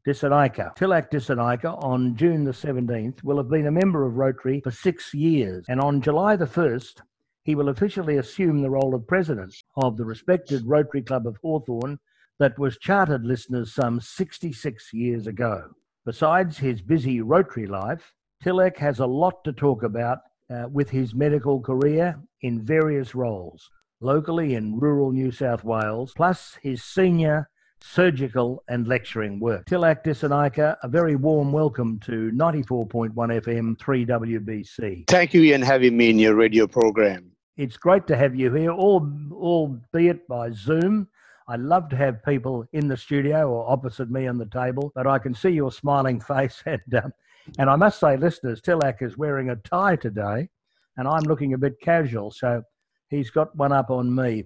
Tilak 0.08 1.10
Dissanayake 1.10 1.84
on 1.84 2.16
June 2.16 2.44
the 2.44 2.52
17th 2.52 3.22
will 3.22 3.36
have 3.36 3.50
been 3.50 3.66
a 3.66 3.70
member 3.70 4.06
of 4.06 4.16
Rotary 4.16 4.62
for 4.62 4.70
six 4.70 5.12
years, 5.12 5.66
and 5.68 5.80
on 5.80 6.00
July 6.00 6.34
the 6.34 6.46
1st, 6.46 7.02
he 7.44 7.54
will 7.54 7.68
officially 7.68 8.16
assume 8.16 8.62
the 8.62 8.70
role 8.70 8.94
of 8.94 9.06
president 9.06 9.54
of 9.76 9.98
the 9.98 10.04
respected 10.06 10.62
Rotary 10.64 11.02
Club 11.02 11.26
of 11.26 11.36
Hawthorn 11.42 11.98
that 12.38 12.58
was 12.58 12.78
chartered 12.78 13.26
listeners 13.26 13.74
some 13.74 14.00
66 14.00 14.94
years 14.94 15.26
ago. 15.26 15.72
Besides 16.06 16.56
his 16.56 16.80
busy 16.80 17.20
Rotary 17.20 17.66
life, 17.66 18.14
Tilak 18.42 18.78
has 18.78 19.00
a 19.00 19.06
lot 19.06 19.44
to 19.44 19.52
talk 19.52 19.82
about 19.82 20.20
uh, 20.50 20.68
with 20.70 20.88
his 20.88 21.14
medical 21.14 21.60
career 21.60 22.18
in 22.40 22.64
various 22.64 23.14
roles, 23.14 23.68
locally 24.00 24.54
in 24.54 24.78
rural 24.78 25.12
New 25.12 25.32
South 25.32 25.64
Wales, 25.64 26.14
plus 26.16 26.56
his 26.62 26.82
senior 26.82 27.50
surgical 27.80 28.62
and 28.68 28.86
lecturing 28.86 29.40
work. 29.40 29.66
Tilak 29.66 30.04
Dissanayake, 30.04 30.76
a 30.82 30.88
very 30.88 31.16
warm 31.16 31.52
welcome 31.52 31.98
to 32.00 32.30
94.1 32.32 33.12
FM 33.14 33.76
3WBC. 33.76 35.08
Thank 35.08 35.34
you, 35.34 35.42
Ian, 35.42 35.62
having 35.62 35.96
me 35.96 36.10
in 36.10 36.18
your 36.18 36.34
radio 36.34 36.66
program. 36.66 37.30
It's 37.56 37.76
great 37.76 38.06
to 38.06 38.16
have 38.16 38.36
you 38.36 38.52
here, 38.52 38.70
all, 38.70 39.10
albeit 39.32 40.28
by 40.28 40.50
Zoom. 40.52 41.08
I 41.48 41.56
love 41.56 41.88
to 41.88 41.96
have 41.96 42.22
people 42.24 42.66
in 42.72 42.88
the 42.88 42.96
studio 42.96 43.50
or 43.50 43.70
opposite 43.70 44.10
me 44.10 44.26
on 44.26 44.38
the 44.38 44.46
table, 44.46 44.92
but 44.94 45.06
I 45.06 45.18
can 45.18 45.34
see 45.34 45.50
your 45.50 45.72
smiling 45.72 46.20
face. 46.32 46.62
And, 46.66 46.94
um, 46.94 47.12
and 47.58 47.70
I 47.70 47.76
must 47.76 47.98
say, 47.98 48.16
listeners, 48.16 48.60
Tilak 48.60 49.02
is 49.02 49.16
wearing 49.16 49.50
a 49.50 49.56
tie 49.56 49.96
today, 49.96 50.48
and 50.96 51.08
I'm 51.08 51.22
looking 51.22 51.54
a 51.54 51.58
bit 51.58 51.80
casual, 51.80 52.30
so 52.30 52.62
he's 53.08 53.30
got 53.30 53.56
one 53.56 53.72
up 53.72 53.90
on 53.90 54.14
me. 54.14 54.44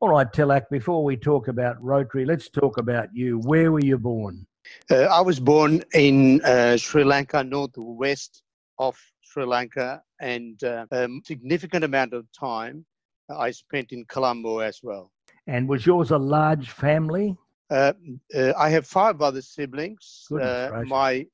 All 0.00 0.10
right, 0.10 0.32
Tilak, 0.32 0.70
before 0.70 1.02
we 1.02 1.16
talk 1.16 1.48
about 1.48 1.82
Rotary, 1.82 2.24
let's 2.24 2.48
talk 2.48 2.78
about 2.78 3.08
you. 3.12 3.40
Where 3.40 3.72
were 3.72 3.80
you 3.80 3.98
born? 3.98 4.46
Uh, 4.88 5.06
I 5.10 5.20
was 5.20 5.40
born 5.40 5.82
in 5.92 6.40
uh, 6.44 6.76
Sri 6.76 7.02
Lanka, 7.02 7.42
northwest 7.42 8.44
of 8.78 8.96
Sri 9.22 9.44
Lanka, 9.44 10.00
and 10.20 10.62
uh, 10.62 10.86
a 10.92 11.08
significant 11.24 11.82
amount 11.82 12.12
of 12.12 12.30
time 12.30 12.86
I 13.28 13.50
spent 13.50 13.90
in 13.90 14.04
Colombo 14.04 14.60
as 14.60 14.78
well. 14.84 15.10
And 15.48 15.68
was 15.68 15.84
yours 15.84 16.12
a 16.12 16.18
large 16.18 16.70
family? 16.70 17.36
Uh, 17.68 17.94
uh, 18.32 18.52
I 18.56 18.70
have 18.70 18.86
five 18.86 19.20
other 19.20 19.42
siblings. 19.42 20.28
Uh, 20.30 20.84
my 20.86 21.26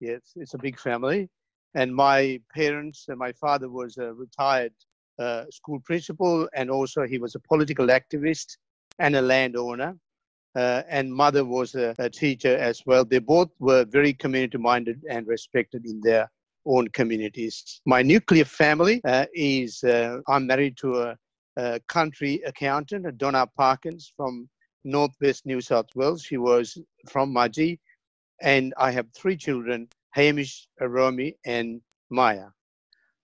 yes, 0.00 0.32
it's 0.34 0.54
a 0.54 0.58
big 0.58 0.80
family, 0.80 1.28
and 1.74 1.94
my 1.94 2.40
parents. 2.54 3.04
And 3.08 3.18
my 3.18 3.32
father 3.32 3.68
was 3.68 3.98
a 3.98 4.14
retired 4.14 4.72
uh, 5.18 5.44
school 5.50 5.80
principal, 5.84 6.48
and 6.54 6.70
also 6.70 7.06
he 7.06 7.18
was 7.18 7.34
a 7.34 7.40
political 7.40 7.88
activist 7.88 8.56
and 8.98 9.16
a 9.16 9.22
landowner. 9.22 9.96
Uh, 10.56 10.82
and 10.88 11.12
mother 11.12 11.44
was 11.44 11.74
a, 11.74 11.94
a, 11.98 12.08
teacher 12.08 12.56
as 12.56 12.82
well. 12.86 13.04
They 13.04 13.18
both 13.18 13.50
were 13.60 13.84
very 13.84 14.12
community 14.12 14.58
minded 14.58 15.02
and 15.08 15.26
respected 15.26 15.84
in 15.86 16.00
their 16.00 16.28
own 16.66 16.88
communities. 16.88 17.80
My 17.86 18.02
nuclear 18.02 18.44
family 18.44 19.00
uh, 19.04 19.26
is 19.34 19.84
uh, 19.84 20.18
I'm 20.26 20.46
married 20.46 20.76
to 20.78 21.02
a, 21.02 21.16
a, 21.56 21.80
country 21.88 22.42
accountant, 22.46 23.18
Donna 23.18 23.46
Parkins 23.56 24.12
from 24.16 24.48
Northwest 24.84 25.46
New 25.46 25.60
South 25.60 25.94
Wales. 25.94 26.22
She 26.22 26.38
was 26.38 26.78
from 27.08 27.32
Mudgee, 27.32 27.78
and 28.40 28.72
I 28.78 28.90
have 28.90 29.06
three 29.14 29.36
children 29.36 29.88
Hamish, 30.14 30.66
Romy, 30.80 31.36
and 31.44 31.80
Maya. 32.10 32.46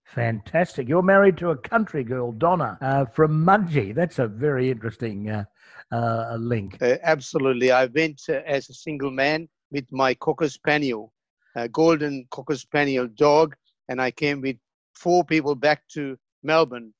Fantastic. 0.04 0.88
You're 0.88 1.02
married 1.02 1.36
to 1.38 1.50
a 1.50 1.56
country 1.56 2.04
girl, 2.04 2.32
Donna, 2.32 2.78
uh, 2.80 3.04
from 3.06 3.44
Mudgee. 3.44 3.94
That's 3.94 4.18
a 4.18 4.28
very 4.28 4.70
interesting 4.70 5.30
uh, 5.30 5.44
uh, 5.90 6.36
link. 6.38 6.78
Uh, 6.80 6.96
absolutely. 7.02 7.72
I 7.72 7.86
went 7.86 8.22
uh, 8.28 8.40
as 8.46 8.68
a 8.68 8.74
single 8.74 9.10
man 9.10 9.48
with 9.70 9.90
my 9.90 10.14
Cocker 10.14 10.48
Spaniel, 10.48 11.12
a 11.56 11.68
golden 11.68 12.26
Cocker 12.30 12.56
Spaniel 12.56 13.08
dog, 13.08 13.56
and 13.88 14.00
I 14.00 14.10
came 14.10 14.40
with 14.40 14.56
four 14.94 15.24
people 15.24 15.54
back 15.54 15.82
to 15.94 16.16
Melbourne 16.42 16.92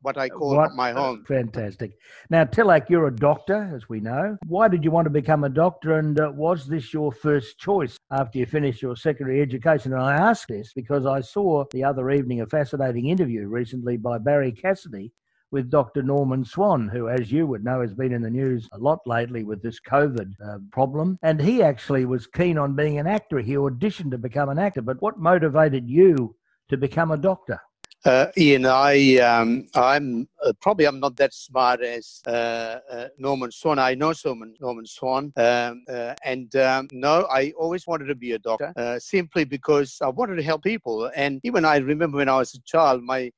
what 0.00 0.16
I 0.18 0.28
call 0.28 0.56
what, 0.56 0.74
my 0.74 0.92
home. 0.92 1.24
Fantastic. 1.26 1.92
Now, 2.30 2.44
Tilak, 2.44 2.88
you're 2.88 3.08
a 3.08 3.14
doctor, 3.14 3.70
as 3.74 3.88
we 3.88 4.00
know. 4.00 4.36
Why 4.46 4.68
did 4.68 4.84
you 4.84 4.90
want 4.90 5.06
to 5.06 5.10
become 5.10 5.44
a 5.44 5.48
doctor, 5.48 5.98
and 5.98 6.18
uh, 6.18 6.32
was 6.34 6.66
this 6.66 6.92
your 6.92 7.12
first 7.12 7.58
choice 7.58 7.96
after 8.10 8.38
you 8.38 8.46
finished 8.46 8.82
your 8.82 8.96
secondary 8.96 9.40
education? 9.40 9.92
And 9.92 10.02
I 10.02 10.14
ask 10.14 10.48
this 10.48 10.72
because 10.74 11.06
I 11.06 11.20
saw 11.20 11.64
the 11.72 11.84
other 11.84 12.10
evening 12.10 12.40
a 12.40 12.46
fascinating 12.46 13.08
interview 13.08 13.46
recently 13.46 13.96
by 13.96 14.18
Barrie 14.18 14.52
Cassidy 14.52 15.12
with 15.50 15.70
Dr. 15.70 16.02
Norman 16.02 16.44
Swan, 16.44 16.88
who, 16.88 17.08
as 17.08 17.30
you 17.30 17.46
would 17.46 17.64
know, 17.64 17.80
has 17.80 17.94
been 17.94 18.12
in 18.12 18.22
the 18.22 18.30
news 18.30 18.68
a 18.72 18.78
lot 18.78 18.98
lately 19.06 19.44
with 19.44 19.62
this 19.62 19.78
COVID 19.80 20.32
uh, 20.44 20.58
problem. 20.72 21.16
And 21.22 21.40
he 21.40 21.62
actually 21.62 22.06
was 22.06 22.26
keen 22.26 22.58
on 22.58 22.74
being 22.74 22.98
an 22.98 23.06
actor. 23.06 23.38
He 23.38 23.54
auditioned 23.54 24.10
to 24.10 24.18
become 24.18 24.48
an 24.48 24.58
actor. 24.58 24.82
But 24.82 25.00
what 25.00 25.18
motivated 25.18 25.88
you 25.88 26.34
to 26.70 26.76
become 26.76 27.12
a 27.12 27.16
doctor? 27.16 27.60
Uh, 28.04 28.26
Ian, 28.36 28.66
I, 28.66 29.16
um, 29.16 29.66
I'm 29.74 30.28
uh, 30.44 30.52
probably 30.60 30.84
I'm 30.84 31.00
not 31.00 31.16
that 31.16 31.32
smart 31.32 31.80
as 31.80 32.20
uh, 32.26 32.78
uh 32.90 33.08
Norman 33.16 33.50
Swan. 33.50 33.78
I 33.78 33.94
know 33.94 34.12
Norman, 34.26 34.54
Norman 34.60 34.84
Swan, 34.84 35.32
um, 35.38 35.84
uh, 35.88 36.14
and 36.22 36.54
um, 36.56 36.88
no, 36.92 37.26
I 37.32 37.54
always 37.58 37.86
wanted 37.86 38.06
to 38.06 38.14
be 38.14 38.32
a 38.32 38.38
doctor 38.38 38.74
uh, 38.76 38.98
simply 38.98 39.44
because 39.44 39.96
I 40.02 40.08
wanted 40.08 40.36
to 40.36 40.42
help 40.42 40.62
people. 40.62 41.10
And 41.16 41.40
even 41.44 41.64
I 41.64 41.78
remember 41.78 42.18
when 42.18 42.28
I 42.28 42.36
was 42.36 42.52
a 42.54 42.60
child, 42.66 43.02
my 43.02 43.30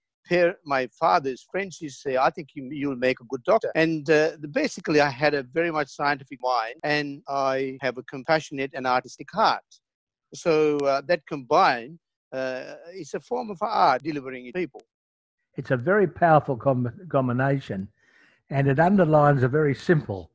my 0.64 0.88
father's 0.98 1.46
friends 1.48 1.80
used 1.80 2.02
to 2.02 2.10
say, 2.10 2.16
"I 2.16 2.30
think 2.30 2.48
you, 2.54 2.68
you'll 2.72 2.96
make 2.96 3.20
a 3.20 3.24
good 3.28 3.44
doctor." 3.44 3.70
And 3.76 4.04
basically, 4.50 5.00
I 5.00 5.10
had 5.10 5.34
a 5.34 5.44
very 5.44 5.70
much 5.70 5.90
scientific 5.90 6.40
mind, 6.42 6.74
and 6.82 7.22
I 7.28 7.78
have 7.82 7.98
a 7.98 8.02
compassionate 8.02 8.72
and 8.74 8.84
artistic 8.84 9.28
heart. 9.32 9.62
So 10.34 10.78
that 11.06 11.20
combined 11.28 12.00
uh, 12.32 12.74
it's 12.92 13.14
a 13.14 13.20
form 13.20 13.50
of 13.50 13.58
art 13.62 14.02
delivering 14.02 14.46
it 14.46 14.52
to 14.52 14.60
people. 14.60 14.82
It's 15.56 15.70
a 15.70 15.76
very 15.76 16.06
powerful 16.06 16.56
com- 16.56 16.92
combination, 17.08 17.88
and 18.50 18.68
it 18.68 18.78
underlines 18.78 19.42
a 19.42 19.48
very 19.48 19.74
simple 19.74 20.30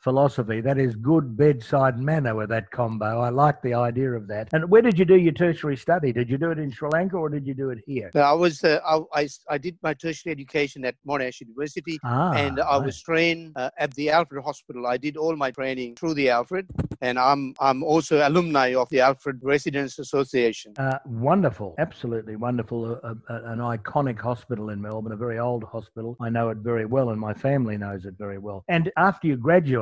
philosophy 0.00 0.60
that 0.60 0.78
is 0.78 0.94
good 0.94 1.36
bedside 1.36 1.98
manner 1.98 2.34
with 2.34 2.48
that 2.50 2.70
combo. 2.70 3.20
I 3.20 3.30
like 3.30 3.60
the 3.62 3.74
idea 3.74 4.12
of 4.12 4.28
that. 4.28 4.48
And 4.52 4.70
where 4.70 4.82
did 4.82 4.98
you 4.98 5.04
do 5.04 5.16
your 5.16 5.32
tertiary 5.32 5.76
study? 5.76 6.12
Did 6.12 6.30
you 6.30 6.38
do 6.38 6.50
it 6.50 6.58
in 6.58 6.70
Sri 6.70 6.88
Lanka 6.88 7.16
or 7.16 7.28
did 7.28 7.46
you 7.46 7.54
do 7.54 7.70
it 7.70 7.78
here? 7.86 8.10
I 8.14 8.32
was 8.32 8.62
uh, 8.62 8.80
I, 8.86 9.22
I, 9.22 9.28
I, 9.50 9.58
did 9.58 9.76
my 9.82 9.94
tertiary 9.94 10.32
education 10.32 10.84
at 10.84 10.94
Monash 11.06 11.40
University, 11.40 11.98
ah, 12.04 12.32
and 12.32 12.60
I 12.60 12.76
was 12.76 13.00
trained 13.02 13.52
uh, 13.56 13.70
at 13.78 13.92
the 13.94 14.10
Alfred 14.10 14.44
Hospital. 14.44 14.86
I 14.86 14.96
did 14.96 15.16
all 15.16 15.34
my 15.36 15.50
training 15.50 15.96
through 15.96 16.14
the 16.14 16.30
Alfred, 16.30 16.66
and 17.00 17.18
I'm 17.18 17.54
I'm 17.60 17.82
also 17.82 18.26
alumni 18.26 18.74
of 18.74 18.88
the 18.90 19.00
Alfred 19.00 19.40
Residents 19.42 19.98
Association. 19.98 20.74
Uh, 20.78 20.98
wonderful, 21.06 21.74
absolutely 21.78 22.36
wonderful. 22.36 23.00
Uh, 23.02 23.14
uh, 23.28 23.42
an 23.44 23.58
iconic 23.58 24.20
hospital 24.20 24.70
in 24.70 24.80
Melbourne, 24.80 25.12
a 25.12 25.16
very 25.16 25.38
old 25.38 25.64
hospital. 25.64 26.16
I 26.20 26.30
know 26.30 26.50
it 26.50 26.58
very 26.58 26.86
well, 26.86 27.10
and 27.10 27.20
my 27.20 27.34
family 27.34 27.76
knows 27.76 28.04
it 28.04 28.14
very 28.18 28.38
well. 28.38 28.64
And 28.68 28.90
after 28.96 29.26
you 29.26 29.36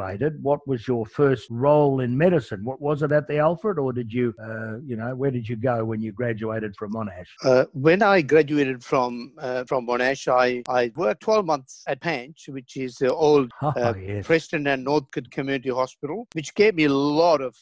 graduated, 0.07 0.43
what 0.43 0.67
was 0.67 0.87
your 0.87 1.07
first 1.07 1.47
role 1.51 2.01
in 2.01 2.17
medicine? 2.17 2.65
What 2.65 2.81
was 2.81 3.03
it 3.03 3.13
at 3.13 3.27
the 3.29 3.39
Alfred, 3.39 3.79
or 3.79 3.93
did 3.93 4.13
you, 4.13 4.35
uh, 4.43 4.79
you 4.85 4.97
know, 4.97 5.15
where 5.15 5.31
did 5.31 5.49
you 5.49 5.57
go 5.57 5.85
when 5.85 6.01
you 6.01 6.13
graduated 6.13 6.75
from 6.77 6.93
Monash? 6.93 7.27
Uh, 7.45 7.65
when 7.73 8.03
I 8.03 8.23
graduated 8.23 8.83
from 8.85 9.33
uh, 9.39 9.65
from 9.65 9.87
Monash, 9.87 10.29
I, 10.29 10.63
I 10.69 10.93
worked 10.97 11.23
12 11.23 11.45
months 11.45 11.83
at 11.87 12.01
Panch, 12.01 12.49
which 12.49 12.77
is 12.77 12.97
the 12.97 13.13
old 13.13 13.51
oh, 13.63 13.95
yes. 13.97 14.27
Preston 14.27 14.67
and 14.67 14.85
Northcote 14.85 15.31
Community 15.31 15.71
Hospital, 15.71 16.27
which 16.35 16.55
gave 16.55 16.75
me 16.75 16.85
a 16.85 16.93
lot 16.93 17.41
of 17.41 17.57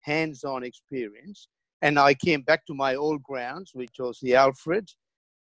hands-on 0.00 0.64
experience. 0.64 1.48
And 1.82 1.98
I 1.98 2.14
came 2.14 2.42
back 2.42 2.64
to 2.66 2.74
my 2.74 2.94
old 2.94 3.22
grounds, 3.22 3.72
which 3.74 3.96
was 3.98 4.18
the 4.22 4.36
Alfred, 4.36 4.90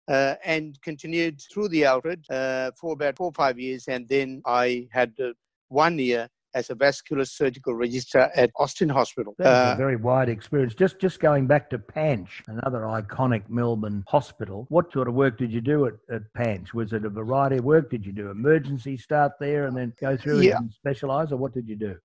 uh, 0.08 0.36
and 0.44 0.80
continued 0.82 1.40
through 1.54 1.70
the 1.70 1.86
Alfred 1.86 2.26
uh, 2.30 2.72
for 2.80 2.94
about 2.94 3.18
four 3.18 3.28
or 3.28 3.34
five 3.34 3.60
years. 3.60 3.88
And 3.88 4.08
then 4.10 4.42
I 4.46 4.88
had 4.92 5.14
uh, 5.20 5.34
one 5.72 5.98
year 5.98 6.30
as 6.54 6.70
a 6.70 6.76
vascular 6.76 7.26
surgical 7.26 7.74
registrar 7.74 8.30
at 8.36 8.52
Austin 8.58 8.90
Hospital. 8.90 9.34
That's 9.38 9.70
a 9.70 9.74
uh, 9.74 9.76
very 9.76 9.96
wide 9.96 10.30
experience. 10.30 10.74
Just 10.76 11.00
just 11.00 11.20
going 11.20 11.48
back 11.48 11.70
to 11.70 11.80
Panch, 11.80 12.44
another 12.48 12.82
iconic 12.82 13.44
Melbourne 13.50 14.04
hospital. 14.08 14.66
What 14.70 14.92
sort 14.92 15.08
of 15.08 15.14
work 15.14 15.38
did 15.38 15.52
you 15.52 15.62
do 15.62 15.86
at, 15.86 15.94
at 16.12 16.22
Panch? 16.34 16.74
Was 16.74 16.94
it 16.94 17.06
a 17.06 17.10
variety 17.10 17.58
of 17.58 17.64
work? 17.64 17.90
Did 17.90 18.06
you 18.06 18.12
do 18.12 18.30
emergency 18.30 18.98
start 18.98 19.34
there 19.40 19.66
and 19.66 19.76
then 19.76 19.94
go 20.00 20.18
through 20.18 20.42
yeah. 20.42 20.58
and 20.58 20.72
specialise, 20.72 21.32
or 21.32 21.38
what 21.38 21.54
did 21.54 21.68
you 21.68 21.76
do? 21.76 21.96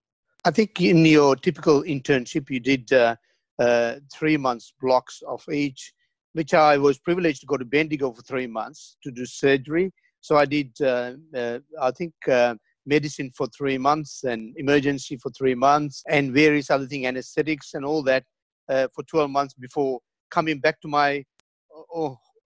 I 0.44 0.52
think 0.52 0.80
in 0.80 1.04
your 1.04 1.34
typical 1.34 1.82
internship, 1.82 2.48
you 2.50 2.60
did 2.60 2.92
uh, 2.92 3.16
uh, 3.58 3.96
three 4.12 4.36
months 4.36 4.72
blocks 4.80 5.22
of 5.26 5.44
each, 5.50 5.92
which 6.34 6.54
I 6.54 6.78
was 6.78 6.98
privileged 6.98 7.40
to 7.40 7.46
go 7.46 7.56
to 7.56 7.64
Bendigo 7.64 8.12
for 8.12 8.22
three 8.22 8.46
months 8.46 8.96
to 9.02 9.10
do 9.10 9.26
surgery. 9.26 9.92
So 10.20 10.36
I 10.36 10.44
did, 10.44 10.70
uh, 10.80 11.14
uh 11.34 11.58
I 11.80 11.90
think, 11.90 12.14
uh, 12.28 12.54
medicine 12.86 13.30
for 13.36 13.46
three 13.48 13.78
months 13.78 14.24
and 14.24 14.54
emergency 14.56 15.16
for 15.16 15.30
three 15.30 15.54
months 15.54 16.02
and 16.08 16.32
various 16.32 16.70
other 16.70 16.86
things, 16.86 17.06
anesthetics 17.06 17.74
and 17.74 17.84
all 17.84 18.02
that 18.02 18.24
uh, 18.68 18.88
for 18.94 19.02
12 19.04 19.30
months 19.30 19.54
before 19.54 20.00
coming 20.30 20.58
back 20.58 20.80
to 20.80 20.88
my 20.88 21.24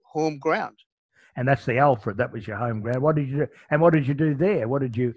home 0.04 0.38
ground. 0.38 0.76
And 1.37 1.46
that's 1.46 1.64
the 1.64 1.78
Alfred. 1.78 2.16
That 2.16 2.32
was 2.32 2.46
your 2.46 2.56
home 2.56 2.81
ground. 2.81 3.02
What 3.02 3.16
did 3.16 3.28
you 3.28 3.38
do? 3.38 3.46
And 3.70 3.81
what 3.81 3.92
did 3.92 4.06
you 4.06 4.14
do 4.14 4.34
there? 4.34 4.66
What 4.66 4.82
did 4.82 4.96
you 4.96 5.14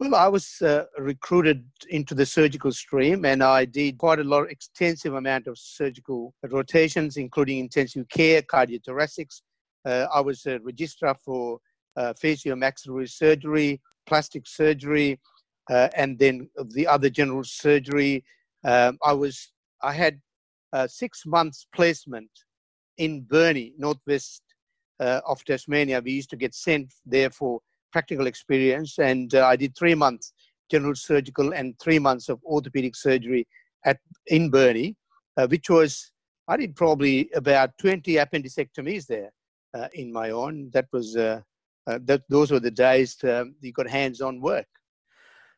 well, 0.00 0.14
I 0.14 0.28
was 0.28 0.62
uh, 0.62 0.84
recruited 0.96 1.64
into 1.88 2.14
the 2.14 2.24
surgical 2.24 2.70
stream, 2.70 3.24
and 3.24 3.42
I 3.42 3.64
did 3.64 3.98
quite 3.98 4.20
a 4.20 4.24
lot, 4.24 4.48
extensive 4.48 5.14
amount 5.14 5.48
of 5.48 5.58
surgical 5.58 6.34
rotations, 6.44 7.16
including 7.16 7.58
intensive 7.58 8.08
care, 8.08 8.42
cardiothoracics. 8.42 9.42
Uh, 9.84 10.06
I 10.14 10.20
was 10.20 10.46
a 10.46 10.60
registrar 10.60 11.16
for 11.24 11.58
uh, 11.96 12.12
facial-maxillary 12.12 13.08
surgery, 13.08 13.80
plastic 14.08 14.46
surgery, 14.46 15.20
uh, 15.70 15.88
and 15.96 16.18
then 16.18 16.48
the 16.74 16.86
other 16.86 17.10
general 17.10 17.44
surgery. 17.44 18.24
Um, 18.64 18.98
I 19.04 19.12
was, 19.12 19.52
I 19.82 19.92
had 19.92 20.20
six 20.86 21.24
months 21.26 21.66
placement 21.74 22.30
in 22.98 23.22
Burnie, 23.22 23.74
northwest 23.78 24.42
uh, 25.00 25.20
of 25.26 25.44
Tasmania. 25.44 26.00
We 26.00 26.12
used 26.12 26.30
to 26.30 26.36
get 26.36 26.54
sent 26.54 26.92
there 27.06 27.30
for 27.30 27.60
practical 27.92 28.26
experience, 28.26 28.98
and 28.98 29.34
uh, 29.34 29.46
I 29.46 29.56
did 29.56 29.76
three 29.76 29.94
months 29.94 30.32
general 30.70 30.94
surgical 30.94 31.54
and 31.54 31.78
three 31.80 31.98
months 31.98 32.28
of 32.28 32.38
orthopedic 32.44 32.94
surgery 32.94 33.46
at 33.86 33.98
in 34.26 34.50
Burnie, 34.50 34.96
uh, 35.36 35.46
which 35.46 35.70
was 35.70 36.12
I 36.46 36.56
did 36.56 36.76
probably 36.76 37.30
about 37.34 37.70
20 37.78 38.14
appendectomies 38.14 39.06
there 39.06 39.30
uh, 39.74 39.88
in 39.94 40.12
my 40.12 40.30
own. 40.30 40.70
That 40.72 40.86
was 40.92 41.16
uh, 41.16 41.40
uh, 41.88 41.98
that 42.04 42.22
those 42.28 42.50
were 42.50 42.60
the 42.60 42.70
days 42.70 43.16
um, 43.24 43.54
you 43.60 43.72
got 43.72 43.88
hands-on 43.88 44.40
work. 44.40 44.66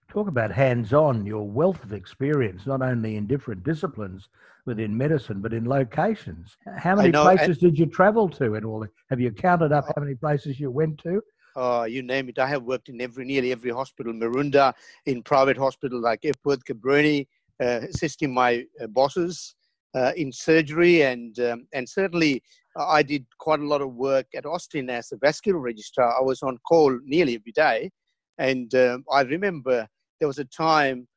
Talk 0.09 0.29
about 0.29 0.51
hands-on, 0.51 1.27
your 1.27 1.47
wealth 1.49 1.85
of 1.85 1.93
experience, 1.93 2.67
not 2.67 2.83
only 2.83 3.17
in 3.17 3.27
different 3.27 3.63
disciplines 3.63 4.29
within 4.67 4.97
medicine, 4.97 5.41
but 5.41 5.53
in 5.53 5.69
locations. 5.69 6.57
How 6.77 6.97
many 6.97 7.11
know, 7.11 7.23
places 7.23 7.59
did 7.59 7.79
you 7.79 7.87
travel 7.87 8.29
to 8.31 8.55
in 8.57 8.65
all? 8.65 8.85
Have 9.11 9.21
you 9.21 9.31
counted 9.31 9.73
up 9.73 9.85
how 9.95 10.03
many 10.03 10.15
places 10.15 10.59
you 10.59 10.71
went 10.71 10.99
to? 11.05 11.23
uh, 11.57 11.87
you 11.89 12.03
name 12.03 12.29
it. 12.29 12.39
I 12.39 12.47
have 12.47 12.63
worked 12.63 12.89
in 12.89 13.01
every 13.01 13.25
nearly 13.25 13.53
every 13.53 13.71
hospital, 13.71 14.13
Maroondah, 14.13 14.75
in 15.07 15.23
private 15.23 15.57
hospital 15.57 16.01
like 16.01 16.21
Epworth, 16.25 16.65
Cabrini, 16.65 17.27
uh, 17.61 17.81
assisting 17.89 18.33
my 18.33 18.65
uh, 18.81 18.87
bosses 18.89 19.55
uh, 19.95 20.13
in 20.17 20.33
surgery, 20.33 21.03
and 21.03 21.39
um, 21.41 21.67
and 21.73 21.89
certainly 21.89 22.43
I 22.77 23.03
did 23.03 23.27
quite 23.39 23.61
a 23.61 23.67
lot 23.67 23.83
of 23.83 23.95
work 23.95 24.27
at 24.35 24.47
Austin 24.47 24.91
as 24.91 25.13
a 25.13 25.17
vascular 25.17 25.59
registrar. 25.59 26.17
I 26.19 26.23
was 26.23 26.43
on 26.43 26.59
call 26.69 26.99
nearly 27.05 27.35
every 27.35 27.53
day, 27.53 27.91
and 28.39 28.73
um, 28.75 29.05
I 29.11 29.23
remember 29.23 29.87
there 30.19 30.29
was 30.29 30.39
a 30.39 30.45
time 30.45 31.09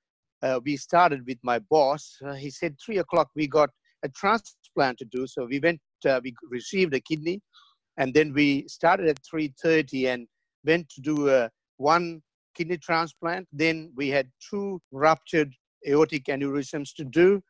uh, 0.41 0.59
we 0.63 0.77
started 0.77 1.25
with 1.27 1.37
my 1.43 1.59
boss. 1.59 2.17
he 2.37 2.49
said 2.49 2.75
three 2.83 2.97
o'clock 2.97 3.29
we 3.35 3.47
got 3.47 3.69
a 4.03 4.09
transplant 4.09 4.97
to 4.97 5.05
do, 5.05 5.27
so 5.27 5.45
we 5.45 5.59
went. 5.59 5.79
we 6.23 6.33
received 6.49 6.93
a 6.93 6.99
kidney 6.99 7.39
and 7.97 8.13
then 8.13 8.33
we 8.33 8.65
started 8.67 9.07
at 9.07 9.19
3.30 9.23 10.13
and 10.13 10.27
went 10.65 10.89
to 10.89 11.01
do 11.01 11.29
a 11.29 11.49
one 11.77 12.21
kidney 12.55 12.77
transplant 12.77 13.47
then 13.51 13.91
we 13.95 14.09
had 14.09 14.29
two 14.49 14.81
ruptured 14.91 15.51
aortic 15.87 16.25
aneurysms 16.25 16.93
to 16.95 17.03
do 17.03 17.41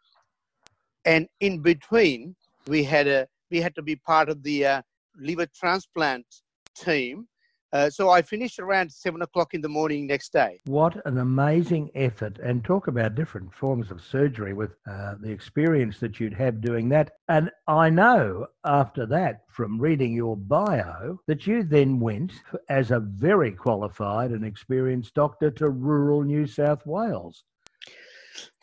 and 1.05 1.27
in 1.39 1.59
between 1.59 2.35
we 2.67 2.83
had 2.83 3.07
a 3.07 3.27
we 3.53 3.61
had 3.61 3.75
to 3.75 3.83
be 3.83 3.95
part 3.95 4.27
of 4.29 4.41
the 4.43 4.65
uh, 4.65 4.81
liver 5.15 5.47
transplant 5.55 6.25
team 6.75 7.27
uh, 7.73 7.89
so 7.89 8.11
I 8.11 8.21
finished 8.21 8.59
around 8.59 8.91
seven 8.91 9.23
o'clock 9.23 9.55
in 9.55 9.61
the 9.61 9.67
morning 9.67 10.05
next 10.05 10.31
day. 10.31 10.61
What 10.65 11.03
an 11.07 11.17
amazing 11.17 11.89
effort! 11.95 12.37
And 12.37 12.63
talk 12.63 12.85
about 12.87 13.15
different 13.15 13.51
forms 13.51 13.89
of 13.89 13.99
surgery 13.99 14.53
with 14.53 14.75
uh, 14.87 15.15
the 15.19 15.31
experience 15.31 15.99
that 15.99 16.19
you'd 16.19 16.35
have 16.35 16.61
doing 16.61 16.87
that. 16.89 17.13
And 17.29 17.49
I 17.67 17.89
know 17.89 18.45
after 18.63 19.07
that, 19.07 19.45
from 19.49 19.81
reading 19.81 20.13
your 20.13 20.37
bio, 20.37 21.19
that 21.25 21.47
you 21.47 21.63
then 21.63 21.99
went 21.99 22.33
as 22.69 22.91
a 22.91 22.99
very 22.99 23.51
qualified 23.51 24.29
and 24.29 24.45
experienced 24.45 25.15
doctor 25.15 25.49
to 25.49 25.69
rural 25.69 26.21
New 26.21 26.45
South 26.45 26.85
Wales. 26.85 27.43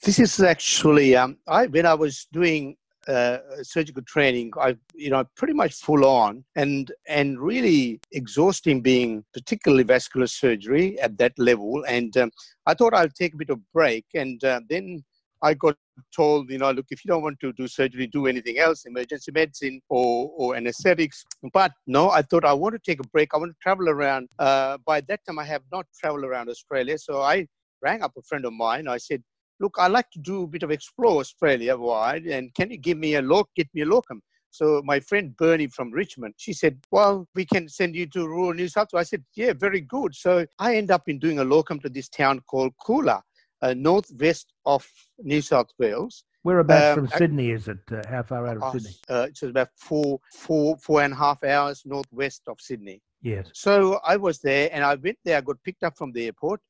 This 0.05 0.21
is 0.21 0.39
actually 0.39 1.17
um, 1.17 1.37
I 1.49 1.67
when 1.67 1.85
I 1.85 1.95
was 1.95 2.29
doing 2.33 2.77
uh, 3.09 3.39
surgical 3.63 4.03
training, 4.03 4.53
I 4.61 4.77
you 4.95 5.11
know 5.11 5.25
pretty 5.37 5.55
much 5.55 5.75
full 5.75 6.05
on 6.05 6.45
and 6.57 6.93
and 7.09 7.41
really 7.41 8.01
exhausting, 8.13 8.81
being 8.81 9.25
particularly 9.33 9.85
vascular 9.85 10.27
surgery 10.27 10.99
at 11.01 11.17
that 11.19 11.33
level. 11.39 11.85
And 11.89 12.17
um, 12.17 12.31
I 12.67 12.75
thought 12.75 12.95
I'll 12.95 13.09
take 13.09 13.35
a 13.35 13.39
bit 13.39 13.51
of 13.51 13.61
break, 13.73 14.05
and 14.15 14.43
uh, 14.45 14.61
then 14.69 15.05
I 15.43 15.55
got 15.55 15.77
told, 16.15 16.51
you 16.51 16.59
know, 16.59 16.71
look, 16.71 16.87
if 16.91 17.05
you 17.05 17.09
don't 17.09 17.23
want 17.23 17.41
to 17.41 17.53
do 17.55 17.67
surgery, 17.67 18.07
do 18.07 18.27
anything 18.27 18.59
else, 18.59 18.85
emergency 18.85 19.33
medicine 19.33 19.81
or, 19.89 20.31
or 20.37 20.57
anesthetics. 20.57 21.25
But 21.53 21.73
no, 21.87 22.11
I 22.11 22.23
thought 22.23 22.45
I 22.45 22.53
want 22.53 22.75
to 22.75 22.79
take 22.79 23.01
a 23.01 23.09
break. 23.09 23.31
I 23.33 23.39
want 23.39 23.53
to 23.53 23.57
travel 23.63 23.89
around. 23.89 24.29
Uh, 24.39 24.79
by 24.85 25.01
that 25.03 25.21
time, 25.27 25.39
I 25.39 25.45
have 25.45 25.63
not 25.73 25.87
traveled 25.99 26.25
around 26.25 26.49
Australia. 26.49 26.99
So 26.99 27.23
I 27.23 27.47
rang 27.83 28.03
up 28.03 28.13
a 28.19 28.23
friend 28.23 28.45
of 28.45 28.53
mine. 28.53 28.87
I 28.89 28.99
said, 28.99 29.23
look, 29.61 29.77
I 29.79 29.87
like 29.89 30.11
to 30.13 30.19
do 30.19 30.43
a 30.43 30.47
bit 30.47 30.63
of 30.63 30.71
explore 30.71 31.21
Australia 31.21 31.77
wide, 31.77 32.25
and 32.25 32.53
can 32.55 32.71
you 32.71 32.79
give 32.79 32.99
me 32.99 33.15
a 33.15 33.23
look, 33.23 33.49
get 33.55 33.69
me 33.75 33.83
a 33.83 33.87
locum? 33.87 34.23
So 34.51 34.83
my 34.85 34.99
friend 34.99 35.37
Bernie 35.37 35.69
from 35.69 35.93
Richmond, 35.93 36.35
she 36.37 36.53
said, 36.53 36.79
well, 36.91 37.29
we 37.37 37.45
can 37.45 37.69
send 37.69 37.95
you 37.95 38.07
to 38.07 38.27
rural 38.27 38.53
New 38.53 38.69
South 38.69 38.89
Wales. 38.93 39.07
I 39.07 39.09
said, 39.11 39.25
yeah, 39.37 39.53
very 39.53 39.81
good. 39.81 40.15
So 40.15 40.45
I 40.59 40.75
end 40.75 40.91
up 40.91 41.09
in 41.09 41.21
doing 41.21 41.39
a 41.39 41.45
locum 41.45 41.79
to 41.81 41.89
this 41.89 42.09
town 42.09 42.41
called 42.49 42.73
Coolah, 42.85 43.21
uh, 43.63 43.75
northwest 43.75 44.53
of 44.67 44.85
New 45.21 45.41
South 45.41 45.69
Wales. 45.79 46.25
Whereabouts 46.43 46.99
um, 46.99 47.07
from 47.07 47.19
Sydney 47.19 47.51
is 47.51 47.69
it? 47.69 47.79
Uh, 47.93 48.03
how 48.09 48.23
far 48.23 48.47
out 48.49 48.57
of 48.57 48.63
uh, 48.63 48.73
Sydney? 48.73 48.97
Uh, 49.09 49.27
it's 49.29 49.43
about 49.43 49.69
four, 49.77 50.19
four, 50.35 50.77
four 50.79 51.03
and 51.03 51.13
a 51.13 51.17
half 51.17 51.45
hours 51.45 51.83
northwest 51.85 52.43
of 52.49 52.57
Sydney. 52.61 53.03
Yes. 53.23 53.51
So 53.53 54.01
I 54.05 54.17
was 54.17 54.41
there, 54.41 54.71
and 54.73 54.83
I 54.83 54.95
went 54.95 55.19
there. 55.25 55.37
I 55.37 55.43
got 55.43 55.63
picked 55.63 55.83
up 55.83 55.99
from 55.99 56.13
the 56.13 56.25
airport, 56.25 56.61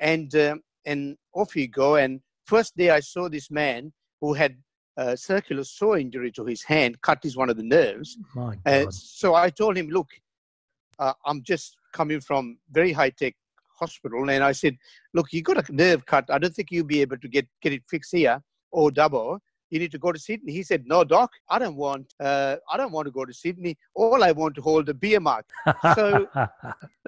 and 0.00 0.34
um, 0.34 0.60
and 0.84 1.16
off 1.32 1.54
you 1.54 1.68
go. 1.68 1.94
And 1.94 2.20
First 2.46 2.76
day 2.76 2.90
I 2.90 3.00
saw 3.00 3.28
this 3.28 3.50
man 3.50 3.92
who 4.20 4.34
had 4.34 4.56
a 4.96 5.16
circular 5.16 5.64
saw 5.64 5.96
injury 5.96 6.30
to 6.32 6.44
his 6.44 6.62
hand, 6.62 7.00
cut 7.00 7.18
his 7.22 7.36
one 7.36 7.48
of 7.48 7.56
the 7.56 7.62
nerves. 7.62 8.18
My 8.34 8.56
God. 8.64 8.88
Uh, 8.88 8.90
so 8.90 9.34
I 9.34 9.50
told 9.50 9.76
him, 9.76 9.88
look, 9.88 10.08
uh, 10.98 11.14
I'm 11.24 11.42
just 11.42 11.76
coming 11.92 12.20
from 12.20 12.58
very 12.70 12.92
high 12.92 13.10
tech 13.10 13.34
hospital, 13.78 14.28
and 14.28 14.44
I 14.44 14.52
said, 14.52 14.76
look, 15.14 15.32
you 15.32 15.42
got 15.42 15.68
a 15.68 15.72
nerve 15.74 16.04
cut. 16.04 16.26
I 16.28 16.38
don't 16.38 16.54
think 16.54 16.70
you'll 16.70 16.86
be 16.86 17.00
able 17.00 17.18
to 17.18 17.28
get 17.28 17.46
get 17.62 17.72
it 17.72 17.82
fixed 17.88 18.12
here 18.14 18.42
or 18.70 18.90
double. 18.90 19.38
You 19.70 19.78
need 19.78 19.92
to 19.92 19.98
go 19.98 20.10
to 20.10 20.18
Sydney. 20.18 20.52
He 20.52 20.64
said, 20.64 20.82
no, 20.84 21.04
doc, 21.04 21.30
I 21.48 21.58
don't 21.60 21.76
want. 21.76 22.12
Uh, 22.18 22.56
I 22.70 22.76
don't 22.76 22.92
want 22.92 23.06
to 23.06 23.12
go 23.12 23.24
to 23.24 23.32
Sydney. 23.32 23.78
All 23.94 24.22
I 24.24 24.32
want 24.32 24.56
to 24.56 24.60
hold 24.60 24.88
a 24.88 24.94
beer 24.94 25.20
mark. 25.20 25.46
So, 25.94 26.26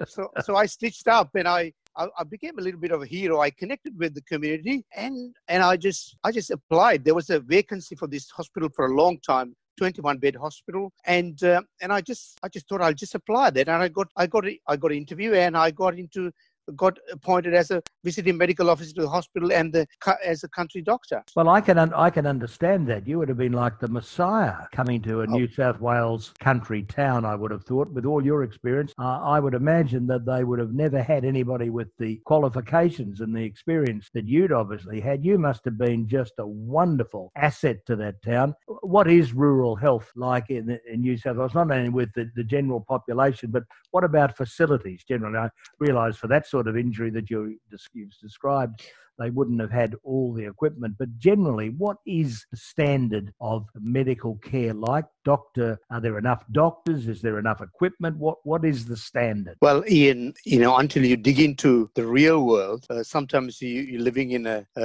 so, 0.07 0.31
so 0.41 0.55
I 0.55 0.65
stitched 0.65 1.07
up 1.07 1.29
and 1.35 1.47
I 1.47 1.73
I, 1.95 2.07
I, 2.17 2.23
became 2.23 2.57
a 2.57 2.61
little 2.61 2.79
bit 2.79 2.91
of 2.91 3.01
a 3.01 3.05
hero. 3.05 3.41
I 3.41 3.49
connected 3.49 3.97
with 3.97 4.13
the 4.15 4.21
community, 4.21 4.83
and 4.95 5.35
and 5.47 5.63
I 5.63 5.77
just 5.77 6.17
I 6.23 6.31
just 6.31 6.51
applied. 6.51 7.03
There 7.03 7.15
was 7.15 7.29
a 7.29 7.39
vacancy 7.39 7.95
for 7.95 8.07
this 8.07 8.29
hospital 8.29 8.69
for 8.75 8.87
a 8.87 8.95
long 8.95 9.19
time. 9.19 9.55
21 9.77 10.19
bed 10.19 10.35
hospital 10.35 10.93
and 11.07 11.43
uh, 11.43 11.59
and 11.81 11.91
I 11.91 11.99
just 11.99 12.37
I 12.43 12.47
just 12.47 12.69
thought 12.69 12.81
I'll 12.81 12.93
just 12.93 13.15
apply 13.15 13.49
that 13.49 13.67
and 13.67 13.81
I 13.81 13.87
got 13.87 14.07
I 14.15 14.27
got 14.27 14.45
I 14.67 14.75
got 14.75 14.91
an 14.91 14.97
interview 14.97 15.33
and 15.33 15.57
I 15.57 15.71
got 15.71 15.97
into 15.97 16.31
got 16.75 16.97
appointed 17.11 17.53
as 17.53 17.71
a 17.71 17.81
visiting 18.03 18.37
medical 18.37 18.69
officer 18.69 18.93
to 18.93 19.01
the 19.01 19.09
hospital 19.09 19.51
and 19.51 19.73
the, 19.73 19.87
as 20.23 20.43
a 20.43 20.49
country 20.49 20.81
doctor. 20.81 21.23
Well, 21.35 21.49
I 21.49 21.61
can 21.61 21.77
un- 21.77 21.93
I 21.93 22.09
can 22.09 22.25
understand 22.25 22.87
that. 22.87 23.07
You 23.07 23.19
would 23.19 23.29
have 23.29 23.37
been 23.37 23.53
like 23.53 23.79
the 23.79 23.87
Messiah 23.87 24.55
coming 24.71 25.01
to 25.03 25.21
a 25.21 25.23
oh. 25.23 25.31
New 25.31 25.47
South 25.51 25.79
Wales 25.79 26.33
country 26.39 26.83
town. 26.83 27.25
I 27.25 27.35
would 27.35 27.51
have 27.51 27.63
thought, 27.63 27.91
with 27.91 28.05
all 28.05 28.23
your 28.23 28.43
experience, 28.43 28.93
uh, 28.99 29.21
I 29.21 29.39
would 29.39 29.53
imagine 29.53 30.07
that 30.07 30.25
they 30.25 30.43
would 30.43 30.59
have 30.59 30.73
never 30.73 31.01
had 31.01 31.25
anybody 31.25 31.69
with 31.69 31.89
the 31.99 32.21
qualifications 32.25 33.21
and 33.21 33.35
the 33.35 33.43
experience 33.43 34.09
that 34.13 34.27
you'd 34.27 34.51
obviously 34.51 34.99
had. 34.99 35.23
You 35.23 35.37
must 35.37 35.65
have 35.65 35.77
been 35.77 36.07
just 36.07 36.33
a 36.39 36.47
wonderful 36.47 37.31
asset 37.35 37.85
to 37.87 37.95
that 37.97 38.21
town. 38.21 38.55
What 38.81 39.09
is 39.09 39.33
rural 39.33 39.75
health 39.75 40.11
like 40.15 40.49
in, 40.49 40.79
in 40.91 41.01
New 41.01 41.17
South 41.17 41.37
Wales? 41.37 41.53
Not 41.53 41.71
only 41.71 41.89
with 41.89 42.13
the, 42.13 42.29
the 42.35 42.43
general 42.43 42.81
population, 42.81 43.51
but 43.51 43.63
what 43.91 44.03
about 44.03 44.37
facilities 44.37 45.03
generally? 45.07 45.37
I 45.37 45.49
realise 45.79 46.17
for 46.17 46.27
that 46.27 46.47
sort 46.53 46.67
of 46.67 46.77
injury 46.77 47.09
that 47.09 47.31
you, 47.31 47.57
you've 47.93 48.15
described, 48.21 48.83
they 49.19 49.29
wouldn't 49.29 49.61
have 49.61 49.71
had 49.71 49.95
all 50.03 50.33
the 50.33 50.45
equipment. 50.45 50.95
But 50.97 51.17
generally, 51.17 51.69
what 51.69 51.97
is 52.05 52.45
the 52.51 52.57
standard 52.57 53.33
of 53.39 53.67
medical 53.75 54.35
care 54.37 54.73
like? 54.73 55.05
Doctor, 55.25 55.79
are 55.89 56.01
there 56.01 56.17
enough 56.17 56.43
doctors? 56.51 57.07
Is 57.07 57.21
there 57.21 57.39
enough 57.39 57.61
equipment? 57.61 58.17
What 58.17 58.37
What 58.43 58.65
is 58.65 58.85
the 58.85 58.97
standard? 58.97 59.57
Well, 59.61 59.83
Ian, 59.89 60.33
you 60.45 60.59
know, 60.59 60.77
until 60.77 61.05
you 61.05 61.17
dig 61.17 61.39
into 61.39 61.89
the 61.95 62.05
real 62.05 62.45
world, 62.45 62.85
uh, 62.89 63.03
sometimes 63.03 63.61
you, 63.61 63.97
are 63.97 64.01
living 64.01 64.31
in 64.31 64.45
a, 64.47 64.65
a, 64.75 64.81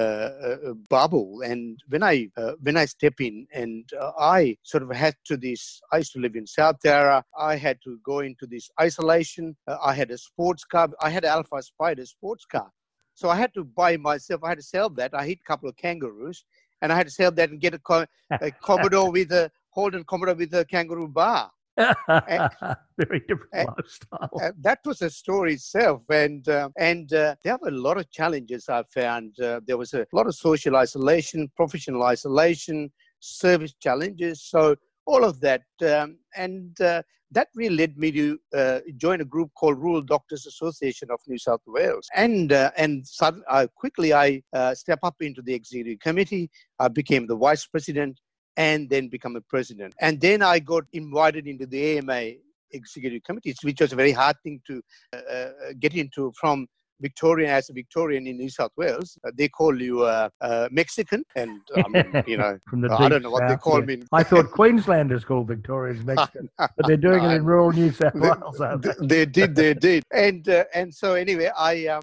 a, 0.71 0.75
bubble. 0.75 1.43
And 1.43 1.79
when 1.89 2.03
I 2.03 2.31
uh, 2.37 2.53
when 2.63 2.77
I 2.77 2.85
step 2.85 3.21
in, 3.21 3.47
and 3.53 3.89
uh, 4.01 4.13
I 4.19 4.57
sort 4.63 4.83
of 4.83 4.91
had 4.91 5.15
to 5.27 5.37
this. 5.37 5.81
I 5.93 5.99
used 5.99 6.13
to 6.13 6.21
live 6.21 6.37
in 6.37 6.47
South 6.47 6.77
Yarra. 6.85 7.25
I 7.39 7.57
had 7.57 7.79
to 7.85 7.99
go 8.05 8.21
into 8.21 8.47
this 8.47 8.71
isolation. 8.81 9.57
Uh, 9.67 9.77
I 9.83 9.95
had 9.95 10.11
a 10.11 10.19
sports 10.19 10.65
car. 10.65 10.89
I 11.01 11.11
had 11.11 11.25
Alfa 11.25 11.63
Spider 11.63 12.07
sports 12.07 12.45
car. 12.45 12.71
So 13.19 13.29
I 13.29 13.35
had 13.35 13.53
to 13.55 13.65
buy 13.65 13.97
myself, 13.97 14.45
I 14.45 14.51
had 14.51 14.59
to 14.59 14.65
sell 14.65 14.89
that. 14.91 15.13
I 15.13 15.27
hit 15.27 15.41
a 15.41 15.49
couple 15.49 15.69
of 15.69 15.77
kangaroos 15.77 16.45
and 16.81 16.93
I 16.93 16.97
had 16.97 17.09
to 17.09 17.13
sell 17.13 17.33
that 17.33 17.51
and 17.51 17.61
get 17.61 17.75
a, 17.75 18.09
a 18.31 18.51
Commodore 18.63 19.11
with 19.11 19.33
a 19.33 19.51
Holden 19.71 20.05
Commodore 20.05 20.37
with 20.37 20.55
a 20.55 20.65
kangaroo 20.65 21.09
bar. 21.09 21.51
and, 21.77 22.49
Very 22.97 23.19
different 23.27 23.51
and, 23.55 23.69
lifestyle. 23.77 24.31
And 24.41 24.55
that 24.61 24.79
was 24.85 25.03
a 25.03 25.11
story 25.11 25.55
itself, 25.55 26.03
and 26.11 26.49
uh, 26.49 26.69
and 26.79 27.13
uh, 27.13 27.35
there 27.43 27.57
were 27.61 27.69
a 27.69 27.83
lot 27.89 27.99
of 27.99 28.09
challenges 28.11 28.69
I 28.69 28.85
found. 28.95 29.39
Uh, 29.41 29.61
there 29.67 29.77
was 29.77 29.95
a 29.95 30.07
lot 30.13 30.27
of 30.29 30.35
social 30.35 30.77
isolation, 30.77 31.51
professional 31.57 32.05
isolation, 32.05 32.91
service 33.21 33.75
challenges. 33.81 34.45
So 34.45 34.77
all 35.07 35.25
of 35.25 35.41
that, 35.41 35.63
um, 35.83 36.19
and 36.37 36.81
uh, 36.81 37.03
that 37.31 37.49
really 37.55 37.77
led 37.77 37.99
me 37.99 38.11
to 38.13 38.39
uh, 38.55 38.81
join 38.97 39.21
a 39.21 39.25
group 39.25 39.51
called 39.55 39.79
Rural 39.79 40.03
Doctors 40.03 40.47
Association 40.47 41.11
of 41.11 41.21
New 41.27 41.39
South 41.39 41.61
Wales. 41.67 42.09
And 42.15 42.53
uh, 42.53 42.71
and 42.77 43.07
suddenly, 43.07 43.45
uh, 43.51 43.67
quickly 43.75 44.13
I 44.13 44.43
uh, 44.53 44.75
step 44.75 45.01
up 45.03 45.17
into 45.21 45.43
the 45.43 45.55
executive 45.55 46.01
committee. 46.01 46.51
I 46.79 46.89
became 46.89 47.27
the 47.27 47.37
vice 47.37 47.67
president 47.67 48.19
and 48.57 48.89
then 48.91 49.09
become 49.09 49.37
a 49.37 49.41
president. 49.41 49.95
And 50.01 50.21
then 50.21 50.43
I 50.43 50.59
got 50.59 50.85
invited 50.93 51.47
into 51.47 51.67
the 51.67 51.99
AMA 51.99 52.33
executive 52.73 53.23
committee, 53.23 53.55
which 53.63 53.81
was 53.81 53.93
a 53.93 53.97
very 53.97 54.13
hard 54.13 54.37
thing 54.43 54.61
to 54.67 54.83
uh, 55.13 55.49
get 55.79 55.95
into 55.95 56.33
from 56.39 56.67
Victorian 57.01 57.51
as 57.51 57.71
a 57.71 57.73
Victorian 57.73 58.27
in 58.27 58.37
New 58.37 58.49
South 58.49 58.73
Wales, 58.77 59.19
uh, 59.27 59.31
they 59.37 59.49
call 59.49 59.81
you 59.81 60.03
uh, 60.03 60.29
uh, 60.41 60.69
Mexican, 60.71 61.25
and 61.37 61.61
um, 61.77 61.95
you 62.27 62.37
know, 62.37 62.59
I 62.99 63.09
don't 63.09 63.23
know 63.23 63.31
South, 63.31 63.33
what 63.33 63.49
they 63.49 63.57
call 63.57 63.81
yeah. 63.81 63.87
me. 63.87 64.03
I 64.13 64.23
thought 64.23 64.51
Queenslanders 64.59 65.25
called 65.25 65.49
Victorians 65.49 66.05
Mexican, 66.05 66.49
but 66.59 66.71
they're 66.87 66.97
doing 66.97 67.25
it 67.25 67.33
in 67.37 67.45
rural 67.45 67.73
New 67.73 67.93
South 67.93 68.15
Wales. 68.15 68.61
They, 68.83 69.07
they, 69.07 69.27
did, 69.27 69.55
they 69.55 69.75
did, 69.75 70.03
and 70.13 70.49
uh, 70.49 70.65
and 70.75 70.93
so 70.93 71.15
anyway, 71.15 71.51
I 71.57 71.87
um, 71.87 72.03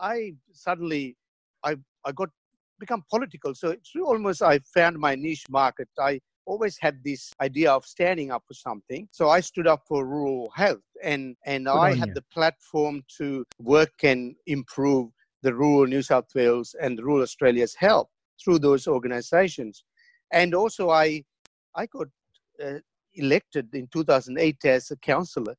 I 0.00 0.34
suddenly 0.52 1.16
I 1.64 1.76
I 2.04 2.12
got 2.12 2.28
become 2.80 3.04
political. 3.08 3.54
So 3.54 3.70
it's 3.70 3.92
almost 4.04 4.42
I 4.42 4.58
found 4.74 4.98
my 4.98 5.14
niche 5.14 5.46
market. 5.48 5.88
I 5.98 6.20
always 6.44 6.76
had 6.80 7.02
this 7.04 7.32
idea 7.40 7.70
of 7.72 7.84
standing 7.84 8.30
up 8.30 8.42
for 8.46 8.54
something. 8.54 9.08
So 9.10 9.28
I 9.30 9.40
stood 9.40 9.66
up 9.66 9.82
for 9.86 10.06
rural 10.06 10.50
health 10.54 10.80
and, 11.02 11.36
and 11.46 11.68
I 11.68 11.94
had 11.94 12.08
you. 12.08 12.14
the 12.14 12.24
platform 12.32 13.02
to 13.18 13.44
work 13.58 13.92
and 14.02 14.34
improve 14.46 15.10
the 15.42 15.54
rural 15.54 15.86
New 15.86 16.02
South 16.02 16.28
Wales 16.34 16.74
and 16.80 16.98
rural 17.00 17.22
Australia's 17.22 17.74
health 17.74 18.08
through 18.42 18.58
those 18.60 18.86
organizations. 18.86 19.84
And 20.32 20.54
also 20.54 20.90
I, 20.90 21.24
I 21.74 21.86
got 21.86 22.08
uh, 22.62 22.78
elected 23.14 23.74
in 23.74 23.88
2008 23.88 24.64
as 24.64 24.90
a 24.90 24.96
councillor 24.96 25.56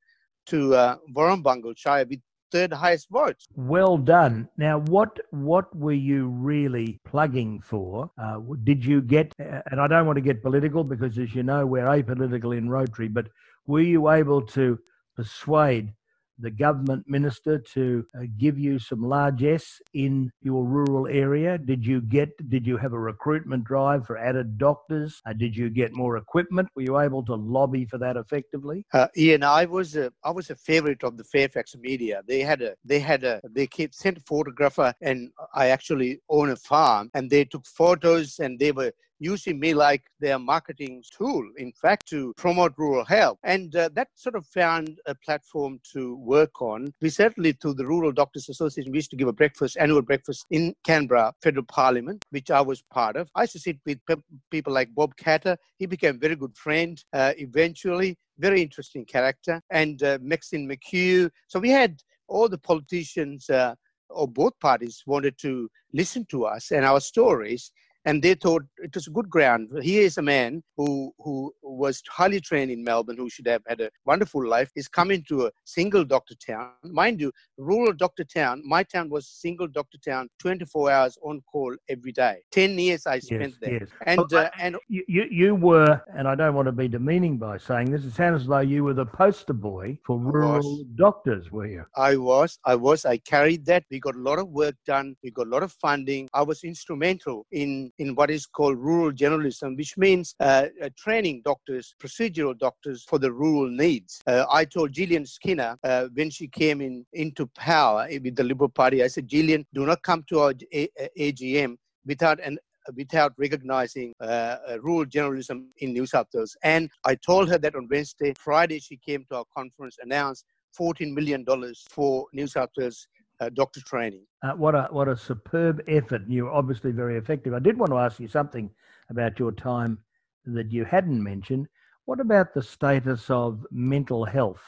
to 0.48 0.76
uh, 0.76 0.98
Warrumbungle 1.16 1.78
Shire 1.78 2.06
with 2.10 2.20
third 2.54 2.72
highest 2.72 3.10
votes. 3.10 3.48
Well 3.56 3.98
done. 3.98 4.48
Now, 4.58 4.80
what 4.96 5.20
what 5.32 5.76
were 5.76 6.00
you 6.12 6.28
really 6.28 7.00
plugging 7.04 7.60
for? 7.62 8.12
Uh, 8.18 8.40
did 8.64 8.86
you 8.86 9.02
get? 9.02 9.34
Uh, 9.40 9.62
and 9.72 9.82
I 9.82 9.88
don't 9.88 10.06
want 10.06 10.18
to 10.18 10.22
get 10.30 10.44
political 10.44 10.84
because, 10.84 11.18
as 11.18 11.34
you 11.36 11.44
know, 11.44 11.66
we're 11.66 11.92
apolitical 11.98 12.56
in 12.58 12.70
Rotary. 12.70 13.10
But 13.10 13.28
were 13.66 13.88
you 13.96 14.10
able 14.10 14.42
to 14.58 14.80
persuade 15.16 15.94
the 16.40 16.52
government 16.52 17.04
minister 17.08 17.60
to 17.74 18.06
uh, 18.18 18.24
give 18.38 18.58
you 18.58 18.80
some 18.80 19.02
largesse 19.02 19.82
in 19.94 20.32
your 20.42 20.64
rural 20.64 21.08
area? 21.08 21.58
Did 21.58 21.86
you 21.86 22.02
get? 22.02 22.30
Did 22.50 22.66
you 22.66 22.78
have 22.78 22.94
a 22.94 23.00
recruitment 23.00 23.64
drive 23.64 24.06
for 24.06 24.18
added 24.18 24.58
doctors? 24.58 25.22
Uh, 25.26 25.34
did 25.34 25.56
you 25.56 25.70
get 25.70 25.94
more 25.94 26.18
equipment? 26.18 26.70
Were 26.76 26.82
you 26.82 27.00
able 27.00 27.24
to 27.26 27.36
lobby 27.36 27.86
for 27.86 27.98
that 28.00 28.18
effectively? 28.18 28.86
Uh, 28.94 29.08
Ian, 29.18 29.44
I 29.44 29.66
was 29.66 29.96
a 29.96 30.12
I 30.24 30.32
was 30.32 30.50
a 30.50 30.56
favorite 30.56 31.04
of 31.04 31.18
the 31.18 31.24
Fairfax 31.24 31.76
media. 31.76 32.22
They 32.28 32.42
had 32.42 32.62
a 32.62 32.76
they 32.84 33.00
had 33.00 33.24
a 33.24 33.42
they 33.50 33.68
kept, 33.68 33.96
sent 33.96 34.18
a 34.18 34.22
photographer, 34.22 34.94
and 35.02 35.32
I 35.54 35.68
actually 35.68 36.20
own 36.30 36.50
a 36.50 36.56
farm, 36.56 37.10
and 37.14 37.30
they 37.30 37.46
took 37.46 37.66
photos, 37.66 38.40
and 38.40 38.60
they 38.60 38.72
were 38.72 38.92
using 39.24 39.60
me 39.60 39.74
like 39.74 40.04
their 40.20 40.38
marketing 40.38 41.02
tool, 41.18 41.44
in 41.58 41.72
fact, 41.72 42.08
to 42.10 42.34
promote 42.36 42.74
rural 42.78 43.06
health. 43.06 43.38
And 43.44 43.74
uh, 43.76 43.90
that 43.94 44.10
sort 44.16 44.36
of 44.36 44.46
found 44.48 45.00
a 45.06 45.16
platform 45.16 45.80
to 45.94 46.18
work 46.18 46.62
on. 46.62 46.94
We 47.02 47.10
certainly, 47.10 47.54
through 47.54 47.76
the 47.76 47.88
Rural 47.88 48.12
Doctors 48.12 48.50
Association, 48.50 48.92
we 48.92 48.98
used 48.98 49.12
to 49.12 49.16
give 49.16 49.30
a 49.30 49.34
breakfast, 49.34 49.78
annual 49.80 50.02
breakfast 50.02 50.46
in 50.52 50.76
Canberra 50.84 51.34
Federal 51.42 51.66
Parliament, 51.66 52.26
which 52.32 52.52
I 52.52 52.62
was 52.62 52.82
part 52.92 53.16
of. 53.16 53.30
I 53.36 53.44
used 53.44 53.54
to 53.54 53.60
sit 53.60 53.78
with 53.86 54.00
pe- 54.06 54.16
people 54.52 54.74
like 54.74 54.94
Bob 54.94 55.16
Katter. 55.16 55.56
He 55.78 55.86
became 55.86 56.16
a 56.16 56.20
very 56.20 56.36
good 56.36 56.56
friend 56.58 57.02
uh, 57.14 57.32
eventually, 57.38 58.18
very 58.38 58.62
interesting 58.62 59.06
character, 59.06 59.62
and 59.70 60.04
uh, 60.04 60.18
Maxine 60.22 60.68
McKew. 60.68 61.30
So 61.48 61.60
we 61.60 61.70
had 61.70 62.02
all 62.28 62.50
the 62.50 62.58
politicians 62.58 63.50
uh, 63.50 63.76
or 64.10 64.28
both 64.28 64.58
parties 64.60 65.04
wanted 65.06 65.38
to 65.40 65.70
listen 65.94 66.26
to 66.30 66.46
us 66.46 66.72
and 66.72 66.86
our 66.86 67.00
stories 67.00 67.72
and 68.06 68.22
they 68.22 68.34
thought 68.34 68.64
it 68.78 68.94
was 68.94 69.08
a 69.08 69.12
good 69.12 69.30
ground. 69.30 69.70
Here 69.82 70.04
is 70.04 70.18
a 70.18 70.22
man 70.22 70.64
who 70.78 71.14
who 71.20 71.54
was 71.62 72.02
highly 72.10 72.40
trained 72.40 72.72
in 72.72 72.84
Melbourne, 72.84 73.18
who 73.18 73.30
should 73.30 73.48
have 73.48 73.62
had 73.68 73.82
a 73.82 73.90
wonderful 74.06 74.46
life. 74.46 74.72
Is 74.76 74.88
coming 74.88 75.24
to 75.30 75.48
a 75.48 75.52
single 75.66 76.04
doctor 76.04 76.36
town, 76.36 76.72
mind 76.84 77.20
you, 77.22 77.32
rural 77.58 77.94
doctor 77.94 78.24
town. 78.24 78.62
My 78.66 78.84
town 78.84 79.10
was 79.10 79.28
single 79.28 79.68
doctor 79.68 79.98
town, 79.98 80.30
24 80.40 80.92
hours 80.92 81.18
on 81.24 81.42
call 81.52 81.76
every 81.90 82.12
day. 82.12 82.42
Ten 82.52 82.78
years 82.78 83.06
I 83.06 83.20
spent 83.20 83.54
yes, 83.54 83.58
there, 83.62 83.80
yes. 83.80 83.90
and 84.06 84.34
uh, 84.34 84.50
and 84.60 84.76
you 84.88 85.26
you 85.30 85.56
were, 85.56 86.02
and 86.16 86.28
I 86.28 86.36
don't 86.36 86.56
want 86.56 86.68
to 86.68 86.72
be 86.72 86.88
demeaning 86.88 87.38
by 87.38 87.58
saying 87.58 87.92
this. 87.92 88.06
It 88.06 88.14
sounds 88.14 88.42
as 88.42 88.48
though 88.48 88.60
you 88.60 88.84
were 88.84 88.94
the 88.94 89.06
poster 89.06 89.54
boy 89.54 89.98
for 90.06 90.18
rural 90.18 90.84
doctors, 90.96 91.52
were 91.52 91.68
you? 91.68 91.86
I 91.96 92.18
was. 92.18 92.60
I 92.66 92.76
was. 92.76 93.06
I 93.06 93.18
carried 93.18 93.66
that. 93.66 93.84
We 93.90 94.00
got 94.00 94.16
a 94.16 94.20
lot 94.20 94.40
of 94.40 94.50
work 94.50 94.76
done. 94.86 95.16
We 95.24 95.32
got 95.32 95.48
a 95.48 95.50
lot 95.50 95.64
of 95.64 95.72
funding. 95.74 96.30
I 96.34 96.42
was 96.42 96.64
instrumental 96.64 97.46
in 97.52 97.93
in 98.00 98.16
what 98.16 98.30
is 98.30 98.46
called 98.46 98.78
rural 98.78 99.12
generalism, 99.12 99.78
which 99.78 99.98
means 99.98 100.36
uh, 100.40 100.68
uh, 100.82 100.90
training 100.98 101.42
doctors, 101.46 101.96
procedural 102.02 102.58
doctors 102.58 103.04
for 103.04 103.20
the 103.20 103.32
rural 103.32 103.70
needs. 103.70 104.22
Uh, 104.28 104.46
I 104.52 104.66
told 104.66 104.94
Jillian 104.94 105.28
Skinner 105.28 105.78
uh, 105.84 106.08
when 106.14 106.30
she 106.30 106.48
came 106.48 106.82
in 106.82 107.06
into 107.14 107.48
power 107.48 108.08
with 108.24 108.36
the 108.36 108.44
Liberal 108.44 108.70
Party, 108.70 109.04
I 109.04 109.08
said, 109.08 109.28
Jillian, 109.28 109.66
do 109.74 109.86
not 109.86 110.02
come 110.02 110.24
to 110.30 110.40
our 110.40 110.54
A- 110.74 110.90
AGM 111.18 111.78
without 112.06 112.40
an 112.40 112.58
without 112.96 113.34
recognizing 113.38 114.14
uh, 114.20 114.58
rural 114.82 115.06
generalism 115.06 115.68
in 115.78 115.94
New 115.94 116.06
South 116.06 116.28
Wales. 116.34 116.58
And 116.64 116.90
I 117.06 117.16
told 117.16 117.48
her 117.48 117.58
that 117.58 117.76
on 117.76 117.88
Wednesday. 117.90 118.34
Friday, 118.38 118.80
she 118.80 118.98
came 118.98 119.26
to 119.30 119.38
our 119.38 119.46
conference, 119.56 119.96
announced 120.02 120.44
$14 120.78 121.14
million 121.14 121.46
for 121.90 122.26
New 122.34 122.48
South 122.48 122.72
Wales 122.78 123.08
uh, 123.44 123.50
doctor 123.50 123.82
training. 123.82 124.26
Uh, 124.42 124.52
what 124.54 124.76
a 124.76 124.88
what 124.92 125.08
a 125.08 125.18
superb 125.18 125.82
effort! 125.88 126.22
You're 126.28 126.52
obviously 126.52 126.92
very 126.92 127.18
effective. 127.18 127.54
I 127.54 127.60
did 127.60 127.78
want 127.78 127.92
to 127.92 127.98
ask 127.98 128.20
you 128.20 128.28
something 128.28 128.70
about 129.10 129.40
your 129.40 129.52
time 129.52 130.00
that 130.46 130.72
you 130.72 130.86
hadn't 130.86 131.24
mentioned. 131.24 131.68
What 132.06 132.20
about 132.20 132.54
the 132.54 132.62
status 132.62 133.30
of 133.30 133.66
mental 133.72 134.26
health, 134.26 134.62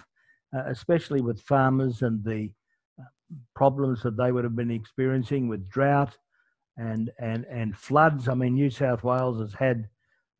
uh, 0.56 0.64
especially 0.68 1.22
with 1.22 1.42
farmers 1.42 2.02
and 2.02 2.24
the 2.24 2.52
uh, 3.00 3.04
problems 3.56 4.04
that 4.04 4.18
they 4.18 4.32
would 4.32 4.44
have 4.44 4.56
been 4.56 4.72
experiencing 4.72 5.48
with 5.48 5.70
drought 5.70 6.18
and 6.78 7.12
and 7.20 7.46
and 7.46 7.78
floods. 7.78 8.28
I 8.28 8.34
mean, 8.34 8.54
New 8.54 8.70
South 8.70 9.04
Wales 9.04 9.40
has 9.40 9.54
had 9.54 9.90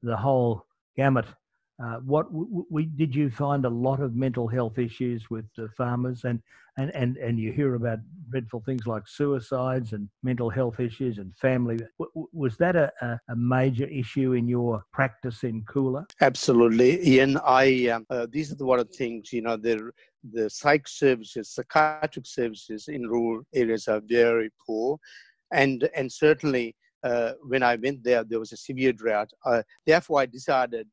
the 0.04 0.18
whole 0.18 0.66
gamut 0.96 1.26
uh, 1.84 1.98
what 1.98 2.28
did 2.96 3.14
you 3.14 3.30
find 3.30 3.66
a 3.66 3.70
lot 3.70 4.00
of 4.00 4.16
mental 4.16 4.48
health 4.48 4.78
issues 4.78 5.30
with 5.30 5.46
the 5.58 5.68
farmers 5.78 6.24
and, 6.24 6.42
and, 6.78 6.90
and, 6.96 7.18
and 7.18 7.38
you 7.38 7.52
hear 7.52 7.76
about 7.76 8.00
dreadful 8.30 8.62
things 8.66 8.88
like 8.88 9.08
suicides 9.08 9.92
and 9.92 10.08
mental 10.24 10.50
health 10.50 10.80
issues 10.80 11.18
and 11.18 11.36
family. 11.36 11.78
Was 12.32 12.56
that 12.58 12.78
a, 12.78 12.92
a 13.02 13.36
major 13.36 13.86
issue 13.86 14.34
in 14.34 14.48
your 14.48 14.84
practice 14.94 15.44
in 15.44 15.64
Coolah? 15.64 16.06
Absolutely, 16.22 17.06
Ian. 17.06 17.38
I 17.46 17.90
um, 17.90 18.06
uh, 18.10 18.28
these 18.30 18.54
are 18.54 18.56
the 18.56 18.66
one 18.66 18.80
of 18.80 18.90
things 18.90 19.34
you 19.34 19.42
know 19.42 19.58
the 19.58 19.92
the 20.32 20.50
psych 20.50 20.88
services, 20.88 21.50
psychiatric 21.54 22.26
services 22.26 22.88
in 22.88 23.08
rural 23.08 23.44
areas 23.54 23.88
are 23.88 24.02
very 24.06 24.50
poor, 24.66 24.98
and 25.52 25.90
and 25.96 26.12
certainly. 26.12 26.76
Uh, 27.04 27.34
when 27.44 27.62
I 27.62 27.76
went 27.76 28.04
there, 28.04 28.24
there 28.24 28.40
was 28.40 28.52
a 28.52 28.58
severe 28.58 28.92
drought. 28.92 29.30
Uh, 29.46 29.62
therefore, 29.86 30.22
I 30.22 30.26
decided 30.26 30.88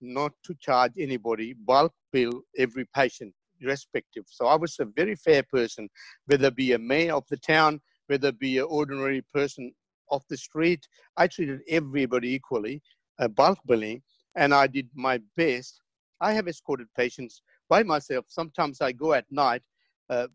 not 0.00 0.32
to 0.44 0.54
charge 0.60 0.92
anybody, 0.98 1.54
bulk 1.54 1.92
bill 2.12 2.42
every 2.56 2.86
patient 2.94 3.32
irrespective. 3.60 4.24
So 4.28 4.46
I 4.46 4.56
was 4.56 4.76
a 4.78 4.84
very 4.84 5.16
fair 5.16 5.42
person, 5.42 5.88
whether 6.26 6.50
be 6.50 6.72
a 6.72 6.78
mayor 6.78 7.14
of 7.14 7.24
the 7.28 7.36
town, 7.36 7.80
whether 8.06 8.32
be 8.32 8.58
an 8.58 8.66
ordinary 8.68 9.22
person 9.34 9.72
off 10.10 10.22
the 10.28 10.36
street. 10.36 10.86
I 11.16 11.26
treated 11.26 11.60
everybody 11.68 12.34
equally, 12.34 12.82
uh, 13.18 13.28
bulk 13.28 13.58
billing, 13.66 14.02
and 14.36 14.54
I 14.54 14.66
did 14.66 14.88
my 14.94 15.20
best. 15.36 15.80
I 16.20 16.32
have 16.32 16.48
escorted 16.48 16.88
patients 16.96 17.42
by 17.68 17.82
myself. 17.82 18.26
Sometimes 18.28 18.80
I 18.80 18.92
go 18.92 19.12
at 19.12 19.26
night. 19.30 19.62
Uh, 20.08 20.28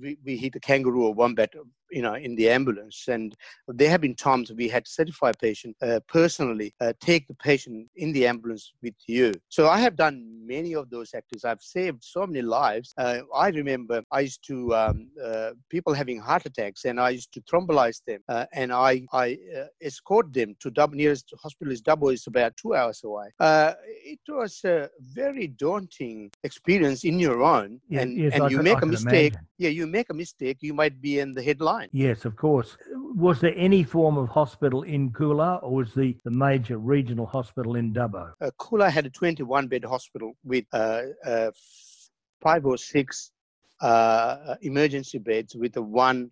we, 0.00 0.16
we 0.24 0.36
hit 0.36 0.56
a 0.56 0.60
kangaroo 0.60 1.04
or 1.04 1.14
wombat 1.14 1.52
you 1.90 2.02
know, 2.02 2.14
in 2.14 2.34
the 2.36 2.48
ambulance. 2.48 3.08
And 3.08 3.34
there 3.68 3.90
have 3.90 4.00
been 4.00 4.14
times 4.14 4.52
we 4.52 4.68
had 4.68 4.84
to 4.84 4.90
certify 4.90 5.30
a 5.30 5.34
patient 5.34 5.76
uh, 5.82 6.00
personally, 6.08 6.74
uh, 6.80 6.92
take 7.00 7.26
the 7.26 7.34
patient 7.34 7.88
in 7.96 8.12
the 8.12 8.26
ambulance 8.26 8.72
with 8.82 8.94
you. 9.06 9.34
So 9.48 9.68
I 9.68 9.78
have 9.80 9.96
done 9.96 10.24
many 10.46 10.74
of 10.74 10.90
those 10.90 11.14
activities. 11.14 11.44
I've 11.44 11.62
saved 11.62 12.02
so 12.02 12.26
many 12.26 12.42
lives. 12.42 12.92
Uh, 12.96 13.20
I 13.34 13.48
remember 13.48 14.02
I 14.10 14.20
used 14.20 14.46
to, 14.48 14.74
um, 14.74 15.08
uh, 15.22 15.50
people 15.68 15.92
having 15.94 16.18
heart 16.18 16.46
attacks, 16.46 16.84
and 16.84 17.00
I 17.00 17.10
used 17.10 17.32
to 17.34 17.40
thrombolize 17.42 18.00
them, 18.06 18.20
uh, 18.28 18.46
and 18.52 18.72
I, 18.72 19.06
I 19.12 19.38
uh, 19.56 19.66
escort 19.80 20.32
them 20.32 20.56
to 20.60 20.70
Dubbo, 20.70 20.94
nearest 20.94 21.32
hospital 21.42 21.72
is 21.72 21.82
Dubbo, 21.82 22.12
is 22.12 22.26
about 22.26 22.56
two 22.56 22.74
hours 22.74 23.02
away. 23.04 23.28
it 23.40 24.20
was 24.28 24.60
a 24.64 24.88
very 25.00 25.46
daunting 25.46 26.30
experience 26.42 27.04
in 27.04 27.18
your 27.18 27.42
own, 27.42 27.80
and, 27.92 28.16
yes, 28.16 28.32
and 28.34 28.50
you 28.50 28.58
make 28.62 28.82
a 28.82 28.86
mistake. 28.86 29.32
Imagine. 29.32 29.46
Yeah, 29.58 29.68
you 29.68 29.86
make 29.86 30.08
a 30.10 30.14
mistake, 30.14 30.58
you 30.60 30.72
might 30.72 31.00
be 31.00 31.18
in 31.18 31.32
the 31.32 31.42
headline 31.42 31.79
Yes, 31.92 32.24
of 32.24 32.36
course. 32.36 32.76
Was 33.14 33.40
there 33.40 33.54
any 33.56 33.82
form 33.82 34.16
of 34.16 34.28
hospital 34.28 34.82
in 34.82 35.10
Coolah 35.10 35.62
or 35.62 35.72
was 35.76 35.94
the, 35.94 36.16
the 36.24 36.30
major 36.30 36.78
regional 36.78 37.26
hospital 37.26 37.76
in 37.76 37.92
Dubbo? 37.92 38.32
Uh, 38.40 38.50
Coolah 38.58 38.90
had 38.90 39.06
a 39.06 39.10
21 39.10 39.66
bed 39.68 39.84
hospital 39.84 40.34
with 40.44 40.64
uh, 40.72 41.02
uh, 41.24 41.50
five 42.40 42.66
or 42.66 42.76
six 42.76 43.32
uh, 43.80 44.56
emergency 44.62 45.18
beds 45.18 45.54
with 45.54 45.76
a 45.76 45.82
one 45.82 46.30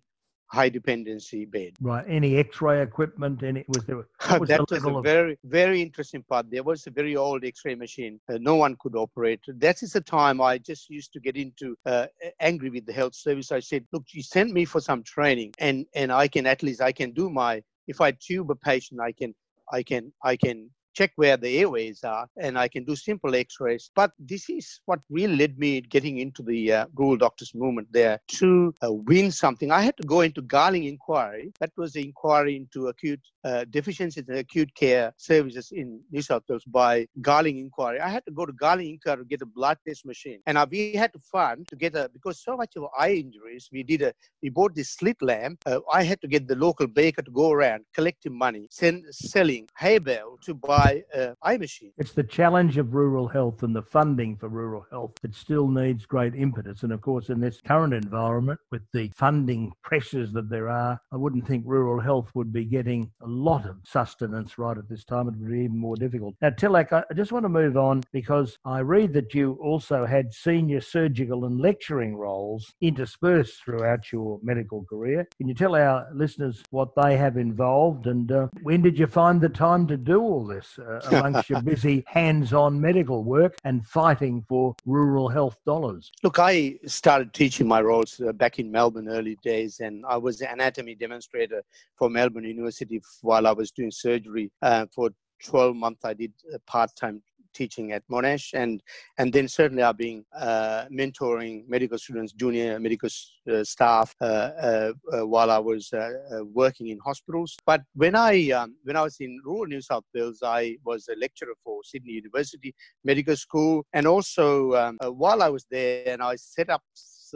high 0.51 0.69
dependency 0.69 1.45
bed. 1.45 1.73
Right. 1.79 2.05
Any 2.07 2.37
X-ray 2.37 2.81
equipment? 2.81 3.43
Any 3.43 3.63
was 3.67 3.83
there? 3.85 3.97
Was 4.39 4.49
that 4.49 4.67
the 4.67 4.75
was 4.75 4.83
a 4.83 4.95
of... 4.95 5.03
very 5.03 5.37
very 5.43 5.81
interesting 5.81 6.23
part. 6.23 6.49
There 6.49 6.63
was 6.63 6.87
a 6.87 6.91
very 6.91 7.15
old 7.15 7.45
X-ray 7.45 7.75
machine. 7.75 8.19
Uh, 8.29 8.37
no 8.39 8.55
one 8.55 8.75
could 8.79 8.95
operate. 8.95 9.41
That 9.47 9.83
is 9.83 9.93
the 9.93 10.01
time 10.01 10.41
I 10.41 10.57
just 10.57 10.89
used 10.89 11.13
to 11.13 11.19
get 11.19 11.35
into 11.37 11.75
uh, 11.85 12.07
angry 12.39 12.69
with 12.69 12.85
the 12.85 12.93
health 12.93 13.15
service. 13.15 13.51
I 13.51 13.59
said, 13.59 13.85
look, 13.91 14.05
you 14.11 14.23
sent 14.23 14.51
me 14.51 14.65
for 14.65 14.81
some 14.81 15.03
training, 15.03 15.53
and 15.59 15.85
and 15.93 16.11
I 16.11 16.27
can 16.27 16.45
at 16.45 16.63
least 16.63 16.81
I 16.81 16.91
can 16.91 17.11
do 17.11 17.29
my. 17.29 17.61
If 17.87 18.01
I 18.01 18.11
tube 18.11 18.51
a 18.51 18.55
patient, 18.55 18.99
I 19.01 19.11
can 19.11 19.33
I 19.71 19.83
can 19.83 20.11
I 20.23 20.35
can 20.35 20.69
check 20.99 21.11
where 21.15 21.37
the 21.37 21.51
airways 21.59 22.03
are, 22.03 22.27
and 22.45 22.53
I 22.63 22.67
can 22.67 22.83
do 22.83 22.95
simple 22.95 23.33
x-rays. 23.33 23.89
But 23.95 24.11
this 24.19 24.49
is 24.49 24.81
what 24.85 24.99
really 25.09 25.37
led 25.37 25.57
me 25.57 25.71
getting 25.95 26.17
into 26.25 26.41
the 26.43 26.61
uh, 26.73 26.85
rural 26.93 27.19
doctors 27.25 27.51
movement 27.55 27.87
there 27.99 28.19
to 28.39 28.73
uh, 28.85 28.91
win 28.91 29.31
something. 29.31 29.71
I 29.71 29.81
had 29.87 29.95
to 30.01 30.07
go 30.15 30.19
into 30.27 30.41
Garling 30.41 30.85
Inquiry. 30.93 31.53
That 31.61 31.71
was 31.77 31.93
the 31.93 32.03
inquiry 32.03 32.57
into 32.61 32.87
acute 32.87 33.21
uh, 33.43 33.65
deficiencies 33.69 34.27
in 34.27 34.35
acute 34.35 34.73
care 34.75 35.13
services 35.17 35.71
in 35.71 35.99
New 36.11 36.21
South 36.21 36.43
Wales 36.49 36.63
by 36.65 37.07
Garling 37.21 37.57
Inquiry. 37.59 37.99
I 37.99 38.09
had 38.09 38.25
to 38.25 38.31
go 38.31 38.45
to 38.45 38.53
Garling 38.53 38.89
Inquiry 38.89 39.17
to 39.17 39.25
get 39.25 39.41
a 39.41 39.45
blood 39.45 39.77
test 39.87 40.05
machine. 40.05 40.39
And 40.45 40.57
we 40.69 40.93
had 40.93 41.13
to 41.13 41.19
fund 41.19 41.67
to 41.67 41.75
get 41.75 41.95
a, 41.95 42.09
because 42.11 42.41
so 42.41 42.57
much 42.57 42.75
of 42.75 42.85
eye 42.97 43.13
injuries, 43.13 43.69
we 43.71 43.83
did 43.83 44.01
a, 44.01 44.13
we 44.41 44.49
bought 44.49 44.75
this 44.75 44.91
slit 44.91 45.21
lamp. 45.21 45.61
Uh, 45.65 45.79
I 45.91 46.03
had 46.03 46.21
to 46.21 46.27
get 46.27 46.47
the 46.47 46.55
local 46.55 46.87
baker 46.87 47.21
to 47.21 47.31
go 47.31 47.51
around 47.51 47.85
collecting 47.93 48.37
money, 48.37 48.67
send, 48.71 49.03
selling 49.11 49.67
hay 49.77 49.97
bale 49.97 50.37
to 50.43 50.53
buy 50.53 51.03
uh, 51.15 51.33
eye 51.41 51.57
machine. 51.57 51.91
It's 51.97 52.13
the 52.13 52.23
challenge 52.23 52.77
of 52.77 52.93
rural 52.93 53.27
health 53.27 53.63
and 53.63 53.75
the 53.75 53.81
funding 53.81 54.35
for 54.37 54.49
rural 54.49 54.85
health 54.89 55.13
that 55.21 55.33
still 55.33 55.67
needs 55.67 56.05
great 56.05 56.35
impetus. 56.35 56.83
And 56.83 56.91
of 56.91 57.01
course, 57.01 57.29
in 57.29 57.39
this 57.39 57.61
current 57.61 57.93
environment, 57.93 58.59
with 58.71 58.83
the 58.93 59.11
funding 59.15 59.71
pressures 59.83 60.31
that 60.33 60.49
there 60.49 60.69
are, 60.69 60.99
I 61.11 61.15
wouldn't 61.15 61.47
think 61.47 61.63
rural 61.65 61.99
health 61.99 62.29
would 62.33 62.51
be 62.51 62.65
getting 62.65 63.11
a 63.21 63.27
lot 63.29 63.65
of 63.65 63.77
sustenance 63.83 64.57
right 64.57 64.77
at 64.77 64.89
this 64.89 65.03
time. 65.03 65.27
It 65.27 65.35
would 65.37 65.49
be 65.49 65.59
even 65.59 65.77
more 65.77 65.95
difficult. 65.95 66.35
Now, 66.41 66.49
Tilak, 66.49 66.91
I 66.91 67.13
just 67.13 67.31
want 67.31 67.43
to 67.43 67.49
move 67.49 67.77
on 67.77 68.03
because 68.11 68.57
I 68.65 68.79
read 68.79 69.13
that 69.13 69.33
you 69.33 69.57
also 69.61 70.05
had 70.05 70.33
senior 70.33 70.81
surgical 70.81 71.45
and 71.45 71.59
lecturing 71.59 72.15
roles 72.15 72.73
interspersed 72.81 73.63
throughout 73.63 74.11
your 74.11 74.39
medical 74.43 74.83
career. 74.85 75.27
Can 75.37 75.47
you 75.47 75.53
tell 75.53 75.75
our 75.75 76.07
listeners 76.13 76.63
what 76.71 76.89
they 76.95 77.17
have 77.17 77.37
involved 77.37 78.07
and 78.07 78.31
uh, 78.31 78.47
when 78.63 78.81
did 78.81 78.97
you 78.97 79.07
find 79.07 79.39
the 79.39 79.49
time 79.49 79.87
to 79.87 79.97
do 79.97 80.21
all 80.21 80.45
this? 80.45 80.79
uh, 80.79 80.99
amongst 81.11 81.49
your 81.49 81.61
busy 81.61 82.03
hands-on 82.07 82.79
medical 82.79 83.23
work 83.23 83.55
and 83.63 83.85
fighting 83.85 84.43
for 84.47 84.75
rural 84.85 85.29
health 85.29 85.57
dollars? 85.65 86.11
Look, 86.23 86.39
I 86.39 86.75
started 86.85 87.33
teaching 87.33 87.67
my 87.67 87.81
roles 87.81 88.19
uh, 88.19 88.31
back 88.33 88.59
in 88.59 88.71
Melbourne 88.71 89.09
early 89.09 89.37
days, 89.43 89.79
and 89.79 90.05
I 90.07 90.17
was 90.17 90.41
an 90.41 90.49
anatomy 90.51 90.95
demonstrator 90.95 91.63
for 91.95 92.09
Melbourne 92.09 92.43
University 92.43 93.01
while 93.21 93.47
I 93.47 93.51
was 93.51 93.71
doing 93.71 93.91
surgery 93.91 94.51
uh, 94.61 94.85
for 94.93 95.09
12 95.43 95.75
months. 95.75 96.05
I 96.05 96.13
did 96.13 96.33
part-time 96.65 97.21
teaching 97.53 97.91
at 97.91 98.03
Monash, 98.07 98.53
and 98.53 98.81
and 99.17 99.31
then 99.33 99.47
certainly 99.47 99.83
I've 99.83 99.97
been 99.97 100.25
uh, 100.35 100.85
mentoring 100.91 101.67
medical 101.67 101.97
students, 101.97 102.33
junior 102.33 102.79
medical 102.79 103.09
uh, 103.51 103.63
staff 103.63 104.15
uh, 104.21 104.23
uh, 104.25 104.93
uh 105.13 105.25
while 105.27 105.51
I 105.51 105.59
was 105.59 105.91
uh, 105.93 106.43
working 106.61 106.87
in 106.87 106.99
hospitals. 106.99 107.57
But 107.65 107.81
when 107.95 108.15
I 108.15 108.51
um, 108.51 108.75
when 108.83 108.95
I 108.95 109.03
was 109.03 109.17
in 109.19 109.39
rural 109.43 109.65
New 109.65 109.81
South 109.81 110.05
Wales, 110.13 110.39
I 110.43 110.77
was 110.83 111.07
a 111.07 111.15
lecturer 111.19 111.55
for 111.63 111.83
Sydney 111.83 112.13
University 112.13 112.73
Medical 113.03 113.35
School, 113.35 113.85
and 113.93 114.05
also 114.07 114.73
um, 114.75 114.97
while 115.23 115.41
I 115.41 115.49
was 115.49 115.65
there, 115.69 116.03
and 116.07 116.21
I 116.21 116.35
set 116.35 116.69
up 116.69 116.83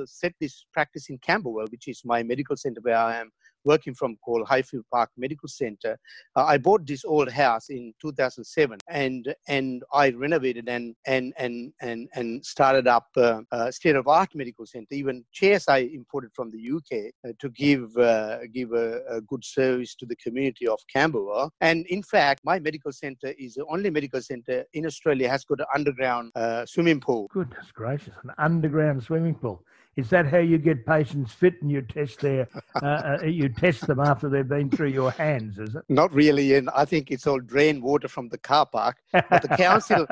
set 0.05 0.33
this 0.39 0.65
practice 0.73 1.09
in 1.09 1.17
Camberwell, 1.19 1.67
which 1.69 1.87
is 1.87 2.01
my 2.03 2.23
medical 2.23 2.57
center 2.57 2.81
where 2.81 2.97
I 2.97 3.17
am 3.17 3.29
working 3.65 3.93
from 3.93 4.17
called 4.17 4.47
Highfield 4.47 4.86
Park 4.91 5.10
Medical 5.17 5.47
Center. 5.47 5.97
Uh, 6.36 6.45
I 6.45 6.58
bought 6.58 6.86
this 6.86 7.06
old 7.06 7.32
house 7.32 7.69
in 7.69 7.93
2007 8.02 8.80
and 8.89 9.34
and 9.47 9.84
I 9.93 10.10
renovated 10.12 10.69
and 10.69 10.95
and 11.06 11.34
and 11.38 11.73
and, 11.82 12.10
and 12.15 12.45
started 12.45 12.88
up 12.88 13.08
uh, 13.17 13.41
a 13.52 13.71
state 13.71 13.95
of 13.95 14.08
art 14.08 14.30
medical 14.36 14.65
center. 14.65 14.88
Even 14.91 15.23
chairs 15.32 15.65
I 15.67 15.80
imported 15.80 16.32
from 16.34 16.52
the 16.52 16.62
UK 16.78 17.12
uh, 17.28 17.34
to 17.39 17.49
give 17.49 17.95
uh, 17.97 18.39
give 18.54 18.73
a, 18.73 19.02
a, 19.10 19.21
good 19.21 19.43
service 19.43 19.95
to 19.95 20.06
the 20.06 20.15
community 20.17 20.67
of 20.67 20.80
Camberwell. 20.93 21.52
And 21.62 21.86
in 21.88 22.04
fact, 22.04 22.41
my 22.43 22.60
medical 22.60 22.91
center 22.91 23.34
is 23.38 23.56
the 23.56 23.65
only 23.69 23.89
medical 23.89 24.21
center 24.21 24.65
in 24.73 24.86
Australia 24.86 25.30
has 25.30 25.43
got 25.43 25.60
an 25.60 25.65
underground 25.73 26.32
uh, 26.36 26.65
swimming 26.65 26.99
pool. 26.99 27.28
Goodness 27.32 27.71
gracious, 27.73 28.13
an 28.23 28.32
underground 28.38 29.04
swimming 29.04 29.36
pool. 29.36 29.63
Is 29.95 30.10
that 30.10 30.25
how 30.25 30.39
you 30.39 30.58
get 30.58 30.88
patients 30.88 31.32
fit 31.32 31.62
and 31.62 31.71
you 31.71 31.84
test 31.84 32.21
their 32.21 32.47
uh, 32.82 33.17
uh, 33.21 33.25
you 33.25 33.47
test 33.47 33.86
them 33.86 33.99
after 33.99 34.27
they've 34.27 34.47
been 34.47 34.71
through 34.71 34.88
your 34.88 35.12
hands? 35.12 35.60
Is 35.60 35.75
it? 35.75 35.84
Not 35.88 36.12
really, 36.12 36.56
and 36.56 36.67
I 36.75 36.84
think 36.86 37.12
it's 37.12 37.27
all 37.27 37.39
drain 37.39 37.79
water 37.79 38.08
from 38.08 38.27
the 38.29 38.39
car 38.39 38.65
park. 38.65 38.97
But 39.12 39.43
the 39.43 39.49
council 39.49 40.08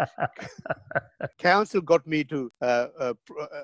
council 1.40 1.82
got 1.82 2.06
me 2.06 2.24
to 2.26 2.52
uh, 2.62 2.88
uh, 3.00 3.14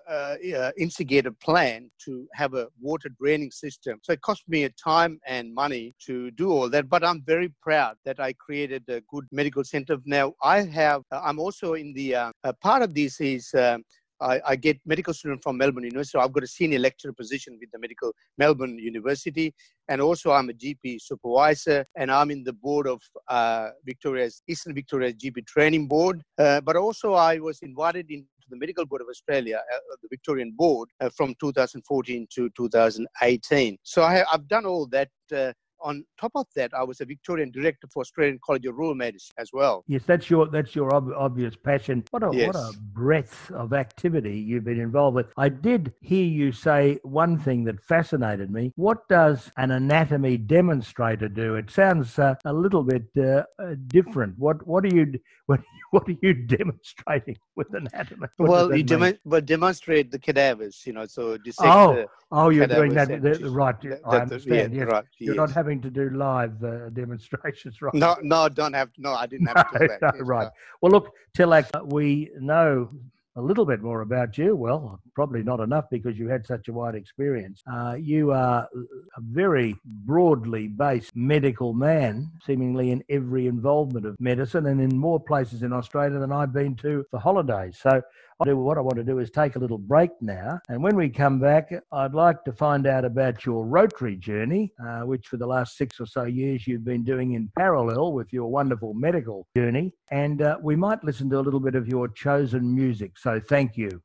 uh, 0.10 0.12
uh, 0.12 0.72
instigate 0.76 1.28
a 1.28 1.32
plan 1.32 1.92
to 2.06 2.28
have 2.34 2.56
a 2.56 2.68
water 2.82 3.10
draining 3.10 3.52
system. 3.52 4.00
So 4.02 4.14
it 4.14 4.22
cost 4.22 4.44
me 4.48 4.64
a 4.64 4.70
time 4.70 5.20
and 5.28 5.54
money 5.54 5.94
to 6.08 6.32
do 6.32 6.50
all 6.50 6.68
that. 6.70 6.90
But 6.90 7.04
I'm 7.04 7.22
very 7.22 7.54
proud 7.62 7.96
that 8.06 8.20
I 8.20 8.34
created 8.34 8.84
a 8.90 9.02
good 9.02 9.28
medical 9.32 9.64
center. 9.64 9.98
Now 10.06 10.34
I 10.42 10.62
have. 10.62 11.04
I'm 11.12 11.38
also 11.38 11.76
in 11.76 11.94
the 11.94 12.34
part 12.62 12.82
of 12.82 12.96
this 12.96 13.22
is. 13.22 13.54
Um, 13.54 13.84
I, 14.20 14.42
I, 14.46 14.56
get 14.56 14.80
medical 14.86 15.14
student 15.14 15.44
from 15.44 15.58
Melbourne 15.58 15.84
University. 15.84 16.18
I've 16.18 16.34
got 16.34 16.44
a 16.44 16.48
senior 16.48 16.80
lecturer 16.80 17.14
position 17.14 17.58
with 17.60 17.70
the 17.72 17.80
medical 17.80 18.14
Melbourne 18.38 18.78
University, 18.80 19.54
and 19.90 20.02
also 20.02 20.32
I'm 20.32 20.50
a 20.50 20.54
GP 20.54 21.02
supervisor, 21.02 21.86
and 21.96 22.12
I'm 22.12 22.32
in 22.32 22.44
the 22.44 22.54
board 22.54 22.88
of 22.88 23.02
uh, 23.28 23.70
Victoria's 23.86 24.42
Eastern 24.48 24.74
Victoria's 24.74 25.14
GP 25.16 25.46
Training 25.46 25.88
Board. 25.88 26.22
Uh, 26.38 26.62
but 26.62 26.76
also 26.76 27.14
I 27.14 27.40
was 27.40 27.60
invited 27.62 28.10
into 28.10 28.28
the 28.50 28.58
Medical 28.58 28.86
Board 28.86 29.02
of 29.02 29.08
Australia, 29.10 29.58
uh, 29.58 29.96
the 30.02 30.08
Victorian 30.10 30.54
Board, 30.56 30.90
uh, 31.02 31.10
from 31.16 31.36
2014 31.40 32.28
to 32.36 32.50
2018. 32.56 33.78
So 33.84 34.04
I, 34.04 34.24
have 34.32 34.48
done 34.48 34.66
all 34.66 34.88
that 34.88 35.10
uh, 35.36 35.54
on 35.82 36.06
top 36.20 36.32
of 36.36 36.48
that, 36.56 36.74
I 36.74 36.84
was 36.84 37.02
a 37.02 37.06
Victorian 37.06 37.52
director 37.52 37.88
for 37.92 38.02
Australian 38.02 38.40
College 38.44 38.66
of 38.66 38.76
Rural 38.76 38.96
Medicine 38.96 39.36
as 39.38 39.52
well. 39.54 39.84
Yes, 39.88 40.04
that's 40.06 40.30
your 40.30 40.48
that's 40.48 40.76
your 40.76 40.94
ob- 40.94 41.14
obvious 41.16 41.56
passion. 41.56 42.04
What 42.12 42.24
a 42.24 42.30
yes. 42.34 42.48
what 42.48 42.56
a 42.56 42.72
breadth 42.94 43.52
of 43.52 43.74
activity 43.74 44.38
you've 44.38 44.64
been 44.64 44.80
involved 44.80 45.16
with. 45.16 45.28
I 45.38 45.50
did 45.50 45.94
hear 46.02 46.26
you 46.26 46.52
say 46.52 47.00
one 47.04 47.38
thing 47.38 47.64
that 47.66 47.82
fascinated 47.82 48.52
me. 48.52 48.72
What 48.76 49.08
does 49.10 49.52
an 49.58 49.72
anatomy 49.72 50.38
demonstrator 50.38 51.30
do? 51.30 51.56
It 51.56 51.70
sounds 51.70 52.18
uh, 52.20 52.36
a 52.46 52.54
little 52.54 52.84
bit 52.84 53.06
uh, 53.18 53.44
uh 53.60 53.76
different. 53.88 54.38
What 54.38 54.66
what 54.66 54.84
are 54.86 54.96
you 54.96 55.14
what 55.46 55.62
what 55.92 56.08
are 56.10 56.18
you 56.22 56.34
demonstrating 56.34 57.38
with 57.56 57.68
anatomy? 57.74 58.28
What 58.38 58.50
well, 58.50 58.76
you 58.76 58.84
dem- 58.84 59.18
but 59.26 59.46
demonstrate 59.46 60.12
the 60.12 60.20
cadavers, 60.20 60.84
you 60.86 60.94
know. 60.94 61.06
So 61.06 61.38
dissect. 61.38 61.68
oh, 61.68 62.06
oh, 62.32 62.50
you're 62.50 62.68
doing 62.68 62.94
that, 62.94 63.08
the, 63.22 63.50
right. 63.50 63.80
That, 63.82 64.02
I 64.06 64.18
understand. 64.18 64.74
Yeah, 64.74 64.80
yes. 64.80 64.92
Right, 64.92 65.06
you're 65.20 65.36
yes. 65.36 65.38
not 65.38 65.52
having 65.52 65.67
to 65.76 65.90
do 65.90 66.10
live 66.10 66.64
uh, 66.64 66.90
demonstrations, 66.90 67.82
right? 67.82 67.94
No, 67.94 68.16
no, 68.22 68.50
don't 68.50 68.74
have. 68.74 68.90
No, 68.98 69.14
I 69.14 69.26
didn't 69.26 69.48
have 69.48 69.72
to 69.72 69.80
do 69.80 69.88
that. 70.02 70.16
no, 70.16 70.26
right. 70.26 70.44
No. 70.46 70.50
Well, 70.82 70.92
look, 70.92 71.14
Tilak, 71.38 71.70
we 71.92 72.32
know 72.40 72.90
a 73.38 73.42
little 73.42 73.66
bit 73.66 73.82
more 73.82 74.02
about 74.02 74.38
you. 74.38 74.56
Well, 74.56 75.00
probably 75.14 75.44
not 75.44 75.60
enough 75.60 75.86
because 75.92 76.18
you 76.18 76.28
had 76.28 76.46
such 76.46 76.70
a 76.70 76.74
wide 76.74 76.96
experience. 76.96 77.62
Uh, 77.72 77.96
you 78.00 78.32
are 78.32 78.68
a 79.16 79.22
very 79.22 79.76
broadly 79.86 80.68
based 80.68 81.16
medical 81.16 81.74
man, 81.74 82.32
seemingly 82.44 82.90
in 82.90 83.04
every 83.10 83.46
involvement 83.46 84.08
of 84.08 84.20
medicine 84.20 84.66
and 84.66 84.82
in 84.82 84.98
more 84.98 85.20
places 85.20 85.62
in 85.62 85.72
Australia 85.72 86.18
than 86.18 86.32
I've 86.32 86.52
been 86.52 86.76
to 86.78 87.06
for 87.12 87.20
holidays. 87.20 87.78
So 87.80 88.02
what 88.40 88.78
I 88.78 88.82
want 88.82 88.98
to 88.98 89.04
do 89.04 89.18
is 89.18 89.32
take 89.32 89.56
a 89.56 89.60
little 89.60 89.80
break 89.80 90.12
now. 90.22 90.60
And 90.70 90.84
when 90.84 90.96
we 90.96 91.10
come 91.10 91.40
back, 91.40 91.72
I'd 91.92 92.14
like 92.14 92.44
to 92.44 92.52
find 92.52 92.86
out 92.86 93.04
about 93.04 93.46
your 93.46 93.66
Rotary 93.66 94.16
journey, 94.16 94.74
uh, 94.86 95.02
which 95.02 95.28
for 95.28 95.38
the 95.38 95.48
last 95.48 95.76
six 95.76 96.00
or 96.00 96.06
so 96.06 96.26
years 96.26 96.68
you've 96.68 96.86
been 96.86 97.04
doing 97.04 97.34
in 97.34 97.50
parallel 97.58 98.14
with 98.14 98.32
your 98.32 98.48
wonderful 98.48 98.94
medical 98.94 99.48
journey. 99.56 99.94
And 100.12 100.42
uh, 100.42 100.58
we 100.62 100.76
might 100.76 101.04
listen 101.04 101.30
to 101.32 101.40
a 101.40 101.42
little 101.42 101.60
bit 101.60 101.74
of 101.74 101.88
your 101.88 102.08
chosen 102.10 102.76
music. 102.76 103.18
So 103.18 103.40
thank 103.40 103.76
you. 103.76 104.02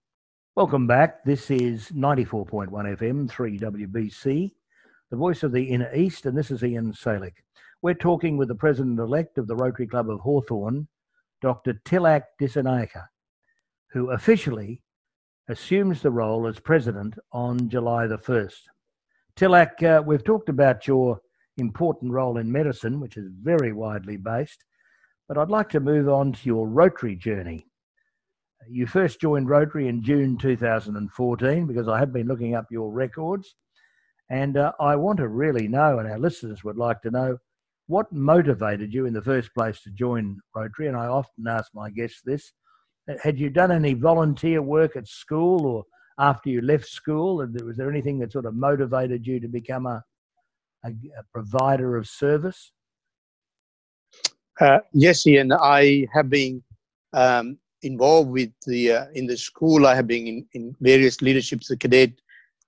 Welcome 0.56 0.86
back. 0.86 1.24
This 1.24 1.50
is 1.50 1.88
94.1 1.90 2.70
FM, 2.70 3.30
3WBC, 3.30 4.52
the 5.10 5.16
voice 5.16 5.42
of 5.42 5.52
the 5.52 5.64
inner 5.64 5.94
east, 5.94 6.26
and 6.26 6.36
this 6.36 6.50
is 6.50 6.62
Ian 6.62 6.92
Salek. 6.92 7.32
We're 7.82 7.94
talking 7.94 8.36
with 8.36 8.48
the 8.48 8.54
president 8.54 8.98
elect 8.98 9.38
of 9.38 9.46
the 9.46 9.56
Rotary 9.56 9.86
Club 9.86 10.08
of 10.08 10.20
Hawthorn, 10.20 10.88
Dr. 11.42 11.80
Tilak 11.84 12.24
Dissanayake 12.40 13.02
who 13.92 14.10
officially 14.10 14.82
assumes 15.48 16.00
the 16.00 16.10
role 16.10 16.46
as 16.46 16.58
president 16.58 17.14
on 17.32 17.68
July 17.68 18.06
the 18.06 18.18
1st. 18.18 18.60
Tilak, 19.36 19.82
uh, 19.82 20.02
we've 20.02 20.24
talked 20.24 20.48
about 20.48 20.86
your 20.86 21.20
important 21.58 22.12
role 22.12 22.38
in 22.38 22.50
medicine, 22.50 23.00
which 23.00 23.16
is 23.16 23.28
very 23.42 23.72
widely 23.72 24.16
based, 24.16 24.64
but 25.28 25.36
I'd 25.36 25.50
like 25.50 25.68
to 25.70 25.80
move 25.80 26.08
on 26.08 26.32
to 26.32 26.40
your 26.44 26.68
Rotary 26.68 27.16
journey. 27.16 27.66
You 28.68 28.86
first 28.86 29.20
joined 29.20 29.50
Rotary 29.50 29.88
in 29.88 30.02
June 30.02 30.38
2014 30.38 31.66
because 31.66 31.88
I 31.88 31.98
have 31.98 32.12
been 32.12 32.28
looking 32.28 32.54
up 32.54 32.66
your 32.70 32.90
records, 32.90 33.54
and 34.30 34.56
uh, 34.56 34.72
I 34.80 34.96
want 34.96 35.18
to 35.18 35.28
really 35.28 35.68
know, 35.68 35.98
and 35.98 36.08
our 36.08 36.18
listeners 36.18 36.64
would 36.64 36.76
like 36.76 37.02
to 37.02 37.10
know, 37.10 37.38
what 37.88 38.10
motivated 38.12 38.94
you 38.94 39.04
in 39.04 39.12
the 39.12 39.20
first 39.20 39.52
place 39.52 39.82
to 39.82 39.90
join 39.90 40.38
Rotary? 40.54 40.86
And 40.86 40.96
I 40.96 41.06
often 41.06 41.46
ask 41.46 41.70
my 41.74 41.90
guests 41.90 42.22
this 42.24 42.52
had 43.22 43.38
you 43.38 43.50
done 43.50 43.72
any 43.72 43.94
volunteer 43.94 44.62
work 44.62 44.96
at 44.96 45.08
school 45.08 45.66
or 45.66 45.84
after 46.18 46.50
you 46.50 46.60
left 46.60 46.86
school? 46.86 47.36
Was 47.36 47.76
there 47.76 47.90
anything 47.90 48.18
that 48.20 48.32
sort 48.32 48.46
of 48.46 48.54
motivated 48.54 49.26
you 49.26 49.40
to 49.40 49.48
become 49.48 49.86
a, 49.86 50.04
a, 50.84 50.88
a 50.90 51.22
provider 51.32 51.96
of 51.96 52.06
service? 52.08 52.72
Uh, 54.60 54.78
yes, 54.92 55.26
Ian. 55.26 55.52
I 55.52 56.06
have 56.12 56.28
been 56.28 56.62
um, 57.12 57.58
involved 57.82 58.30
with 58.30 58.50
the 58.66 58.92
uh, 58.92 59.06
in 59.14 59.26
the 59.26 59.36
school. 59.36 59.86
I 59.86 59.94
have 59.94 60.06
been 60.06 60.26
in, 60.26 60.46
in 60.52 60.76
various 60.80 61.20
leaderships, 61.22 61.70
a 61.70 61.76
cadet 61.76 62.10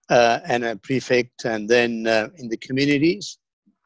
uh, 0.08 0.40
and 0.46 0.64
a 0.64 0.76
prefect, 0.76 1.44
and 1.44 1.68
then 1.68 2.06
uh, 2.06 2.28
in 2.38 2.48
the 2.48 2.56
communities. 2.56 3.38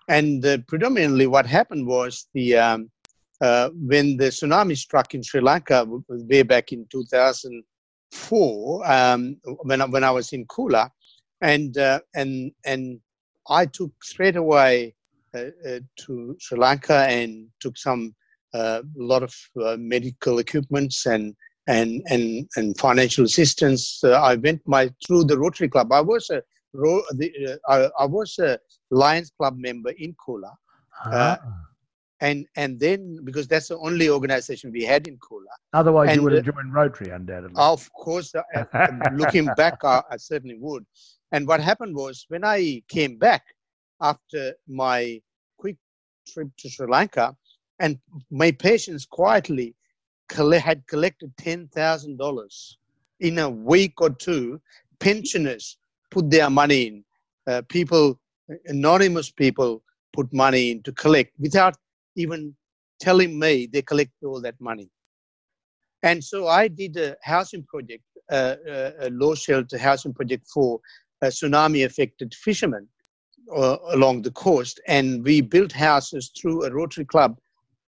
And 0.08 0.44
uh, 0.46 0.58
predominantly, 0.68 1.26
what 1.26 1.44
happened 1.44 1.87
was 1.87 2.28
the 2.32 2.56
um, 2.56 2.90
uh, 3.40 3.70
when 3.74 4.16
the 4.16 4.24
tsunami 4.24 4.77
struck 4.77 5.14
in 5.14 5.22
Sri 5.22 5.40
Lanka 5.40 5.87
way 6.09 6.42
back 6.42 6.72
in 6.72 6.87
2004, 6.90 8.92
um, 8.92 9.37
when, 9.62 9.81
I, 9.81 9.87
when 9.87 10.05
I 10.05 10.11
was 10.11 10.33
in 10.33 10.46
Coolah, 10.46 10.90
and, 11.40 11.79
uh, 11.79 12.01
and, 12.14 12.53
and 12.64 13.01
I 13.48 13.66
took 13.66 13.92
straight 14.03 14.37
away 14.37 14.94
uh, 15.35 15.51
uh 15.68 15.79
to 15.94 16.35
Sri 16.40 16.59
Lanka 16.59 17.07
and 17.07 17.48
took 17.61 17.77
some 17.77 18.14
a 18.55 18.59
uh, 18.59 18.83
lot 18.96 19.22
of 19.22 19.35
uh, 19.62 19.77
medical 19.79 20.38
equipments 20.38 21.05
and 21.05 21.37
and 21.66 22.03
and 22.09 22.48
and 22.57 22.79
financial 22.79 23.27
assistance. 23.27 24.03
I 24.03 24.37
went 24.37 24.62
my 24.66 24.90
through 25.07 25.24
the 25.24 25.37
Rotary 25.37 25.68
Club. 25.68 25.92
I 25.92 26.01
was 26.01 26.31
a 26.31 26.42
the, 26.72 27.61
I, 27.68 27.90
I, 27.98 28.07
was 28.07 28.38
a 28.38 28.59
Lions 28.90 29.31
Club 29.37 29.59
member 29.59 29.90
in 29.98 30.14
Coolah. 30.14 30.55
Ah 31.05 31.38
and 32.20 32.46
and 32.57 32.81
then 32.81 33.20
because 33.24 33.46
that's 33.46 33.68
the 33.68 33.78
only 33.78 34.09
organization 34.09 34.72
we 34.72 34.85
had 34.85 35.07
in 35.07 35.16
Coolah. 35.18 35.57
Otherwise, 35.72 36.09
and, 36.09 36.16
you 36.16 36.22
would 36.22 36.33
have 36.33 36.44
joined 36.44 36.74
Rotary, 36.74 37.11
undoubtedly. 37.11 37.54
Of 37.57 37.90
course, 37.92 38.35
uh, 38.35 38.42
uh 38.72 38.87
looking 39.14 39.46
back, 39.57 39.85
I, 39.85 40.02
I, 40.11 40.16
certainly 40.16 40.57
would. 40.59 40.85
And 41.33 41.46
what 41.46 41.61
happened 41.61 41.94
was 41.94 42.24
when 42.28 42.44
I 42.44 42.83
came 42.88 43.16
back 43.16 43.44
after 44.00 44.54
my 44.66 45.20
quick 45.59 45.76
trip 46.26 46.48
to 46.59 46.68
Sri 46.68 46.87
Lanka, 46.87 47.37
and 47.78 47.98
my 48.31 48.50
patients 48.50 49.07
quietly 49.07 49.74
had 50.31 50.87
collected 50.87 51.33
ten 51.37 51.68
thousand 51.68 52.18
dollars 52.18 52.78
in 53.20 53.38
a 53.38 53.48
week 53.48 54.00
or 54.00 54.11
two. 54.11 54.61
Pensioners 54.98 55.78
put 56.11 56.28
their 56.31 56.50
money 56.50 56.87
in. 56.88 57.04
Uh, 57.46 57.62
people, 57.68 58.18
anonymous 58.66 59.31
people, 59.31 59.83
put 60.12 60.33
money 60.33 60.72
in 60.72 60.83
to 60.83 60.92
collect 60.92 61.33
without 61.38 61.76
even 62.18 62.54
telling 63.00 63.38
me 63.38 63.66
they 63.72 63.83
collect 63.83 64.12
all 64.24 64.40
that 64.40 64.61
money. 64.61 64.90
And 66.02 66.22
so 66.22 66.46
I 66.46 66.68
did 66.68 66.96
a 66.96 67.16
housing 67.22 67.64
project, 67.64 68.04
uh, 68.31 68.57
uh 68.70 68.90
a 69.00 69.11
low 69.11 69.35
shelter 69.35 69.78
housing 69.78 70.14
project 70.14 70.46
for 70.52 70.81
tsunami 71.24 71.85
affected 71.85 72.35
fishermen 72.35 72.87
uh, 73.54 73.76
along 73.90 74.22
the 74.22 74.31
coast. 74.31 74.81
And 74.87 75.24
we 75.24 75.40
built 75.40 75.72
houses 75.72 76.31
through 76.38 76.64
a 76.64 76.70
Rotary 76.70 77.04
Club 77.04 77.38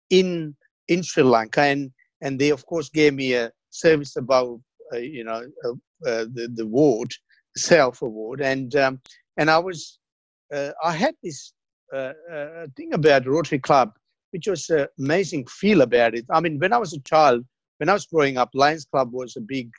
in, 0.09 0.55
in 0.87 1.03
Sri 1.03 1.23
Lanka. 1.23 1.61
And, 1.61 1.91
and 2.21 2.39
they, 2.39 2.49
of 2.49 2.65
course, 2.65 2.89
gave 2.89 3.13
me 3.13 3.33
a 3.33 3.51
service 3.69 4.15
above, 4.15 4.61
uh, 4.93 4.97
you 4.97 5.23
know, 5.23 5.43
uh, 5.65 5.69
uh, 6.09 6.25
the, 6.33 6.49
the 6.53 6.65
ward, 6.65 7.11
self 7.57 8.01
award. 8.01 8.41
And, 8.41 8.75
um, 8.75 9.01
and 9.37 9.49
I 9.49 9.59
was, 9.59 9.99
I 10.51 10.91
had 10.91 11.15
this 11.21 11.53
thing 12.75 12.93
about 12.93 13.27
Rotary 13.27 13.59
Club 13.59 13.93
which 14.31 14.47
was 14.47 14.69
an 14.69 14.87
amazing 14.99 15.45
feel 15.47 15.81
about 15.81 16.15
it. 16.15 16.25
I 16.31 16.39
mean, 16.39 16.59
when 16.59 16.73
I 16.73 16.77
was 16.77 16.93
a 16.93 16.99
child, 17.01 17.43
when 17.77 17.89
I 17.89 17.93
was 17.93 18.05
growing 18.05 18.37
up, 18.37 18.49
Lions 18.53 18.85
Club 18.85 19.11
was 19.11 19.35
a 19.35 19.41
big 19.41 19.71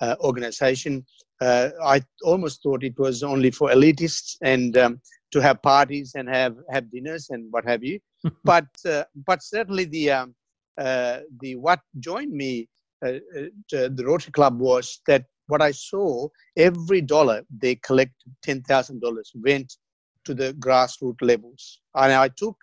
uh, 0.00 0.16
organization. 0.20 1.04
Uh, 1.40 1.70
I 1.84 2.02
almost 2.24 2.62
thought 2.62 2.84
it 2.84 2.98
was 2.98 3.22
only 3.22 3.50
for 3.50 3.70
elitists 3.70 4.36
and 4.42 4.76
um, 4.76 5.00
to 5.32 5.40
have 5.40 5.62
parties 5.62 6.12
and 6.14 6.28
have, 6.28 6.56
have 6.70 6.90
dinners 6.90 7.28
and 7.30 7.50
what 7.50 7.64
have 7.64 7.84
you. 7.84 8.00
but 8.44 8.66
uh, 8.84 9.04
but 9.26 9.42
certainly 9.42 9.84
the 9.84 10.10
um, 10.10 10.34
uh, 10.78 11.20
the 11.40 11.56
what 11.56 11.80
joined 11.98 12.32
me 12.32 12.68
uh, 13.04 13.18
uh, 13.36 13.48
the 13.70 14.04
Rotary 14.04 14.32
Club 14.32 14.58
was 14.58 15.00
that 15.06 15.24
what 15.46 15.62
I 15.62 15.70
saw 15.70 16.28
every 16.56 17.00
dollar 17.00 17.42
they 17.50 17.76
collected 17.76 18.32
ten 18.42 18.62
thousand 18.62 19.00
dollars 19.00 19.32
went 19.34 19.76
to 20.24 20.34
the 20.34 20.52
grassroots 20.54 21.22
levels, 21.22 21.80
and 21.94 22.12
I 22.12 22.28
took 22.28 22.56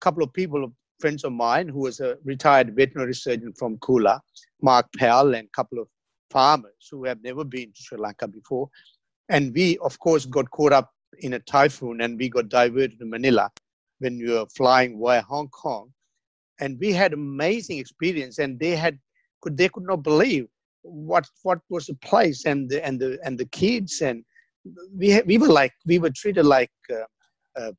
couple 0.00 0.22
of 0.22 0.32
people, 0.32 0.72
friends 0.98 1.24
of 1.24 1.32
mine, 1.32 1.68
who 1.68 1.80
was 1.80 2.00
a 2.00 2.16
retired 2.24 2.74
veterinary 2.76 3.14
surgeon 3.14 3.52
from 3.52 3.78
Coolah, 3.78 4.20
Mark 4.62 4.86
Powell, 4.98 5.34
and 5.34 5.46
a 5.46 5.56
couple 5.56 5.78
of 5.78 5.88
farmers 6.30 6.88
who 6.90 7.04
have 7.04 7.22
never 7.22 7.44
been 7.44 7.72
to 7.72 7.82
Sri 7.82 7.98
Lanka 7.98 8.28
before. 8.28 8.68
And 9.28 9.54
we, 9.54 9.78
of 9.78 9.98
course, 9.98 10.24
got 10.26 10.50
caught 10.50 10.72
up 10.72 10.90
in 11.18 11.34
a 11.34 11.38
typhoon 11.38 12.00
and 12.00 12.18
we 12.18 12.28
got 12.28 12.48
diverted 12.48 12.98
to 12.98 13.06
Manila 13.06 13.50
when 13.98 14.18
we 14.18 14.32
were 14.32 14.46
flying 14.46 15.00
via 15.00 15.22
Hong 15.22 15.48
Kong. 15.48 15.92
And 16.60 16.78
we 16.78 16.92
had 16.92 17.12
amazing 17.12 17.78
experience 17.78 18.38
and 18.38 18.58
they 18.58 18.76
had 18.76 18.98
could 19.40 19.56
they 19.56 19.68
could 19.68 19.84
not 19.84 20.02
believe 20.02 20.46
what 20.82 21.26
what 21.42 21.60
was 21.68 21.86
the 21.86 21.94
place 21.94 22.44
and 22.44 22.68
the 22.68 22.84
and 22.84 23.00
the 23.00 23.18
and 23.24 23.38
the 23.38 23.46
kids 23.46 24.02
and 24.02 24.24
we 24.94 25.20
we 25.22 25.38
were 25.38 25.48
like 25.48 25.72
we 25.86 25.98
were 25.98 26.10
treated 26.10 26.44
like 26.44 26.70
uh, 26.90 27.60
uh, 27.60 27.72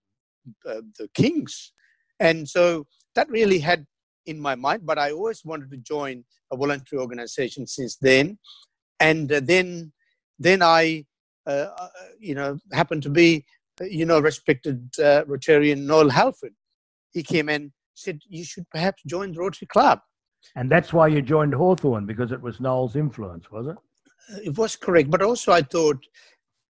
uh, 0.67 0.81
the 0.97 1.07
kings 1.13 1.73
and 2.21 2.47
so 2.47 2.85
that 3.15 3.29
really 3.29 3.59
had 3.59 3.85
in 4.25 4.39
my 4.39 4.55
mind, 4.55 4.85
but 4.85 4.99
I 4.99 5.11
always 5.11 5.43
wanted 5.43 5.71
to 5.71 5.77
join 5.77 6.23
a 6.51 6.55
voluntary 6.55 7.01
organization 7.01 7.65
since 7.67 7.97
then. 7.97 8.37
And 8.99 9.31
uh, 9.31 9.41
then, 9.43 9.91
then 10.37 10.61
I, 10.61 11.05
uh, 11.47 11.67
uh 11.77 11.87
you 12.19 12.35
know, 12.35 12.59
happened 12.71 13.03
to 13.03 13.09
be, 13.09 13.45
uh, 13.81 13.85
you 13.85 14.05
know, 14.05 14.19
respected 14.19 14.89
uh, 14.99 15.23
Rotarian 15.25 15.85
Noel 15.85 16.09
Halford. 16.09 16.53
He 17.11 17.23
came 17.23 17.49
and 17.49 17.71
said, 17.95 18.19
you 18.29 18.43
should 18.43 18.69
perhaps 18.69 19.01
join 19.07 19.33
the 19.33 19.39
Rotary 19.39 19.67
Club. 19.67 19.99
And 20.55 20.69
that's 20.71 20.93
why 20.93 21.07
you 21.07 21.21
joined 21.21 21.53
Hawthorn, 21.53 22.05
because 22.05 22.31
it 22.31 22.41
was 22.41 22.59
Noel's 22.59 22.95
influence, 22.95 23.51
was 23.51 23.67
it? 23.67 23.75
It 24.45 24.57
was 24.57 24.75
correct. 24.75 25.09
But 25.09 25.21
also 25.21 25.51
I 25.51 25.61
thought, 25.61 25.99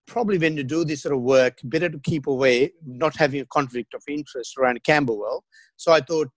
probably 0.07 0.37
when 0.37 0.57
you 0.57 0.63
do 0.63 0.83
this 0.83 1.03
sort 1.03 1.15
of 1.15 1.21
work, 1.21 1.59
better 1.63 1.89
to 1.89 1.99
keep 1.99 2.27
away, 2.27 2.71
not 2.85 3.15
having 3.15 3.41
a 3.41 3.45
conflict 3.45 3.93
of 3.93 4.03
interest 4.07 4.57
around 4.57 4.83
Camberwell. 4.83 5.43
So 5.77 5.91
I 5.91 6.01
thought, 6.01 6.29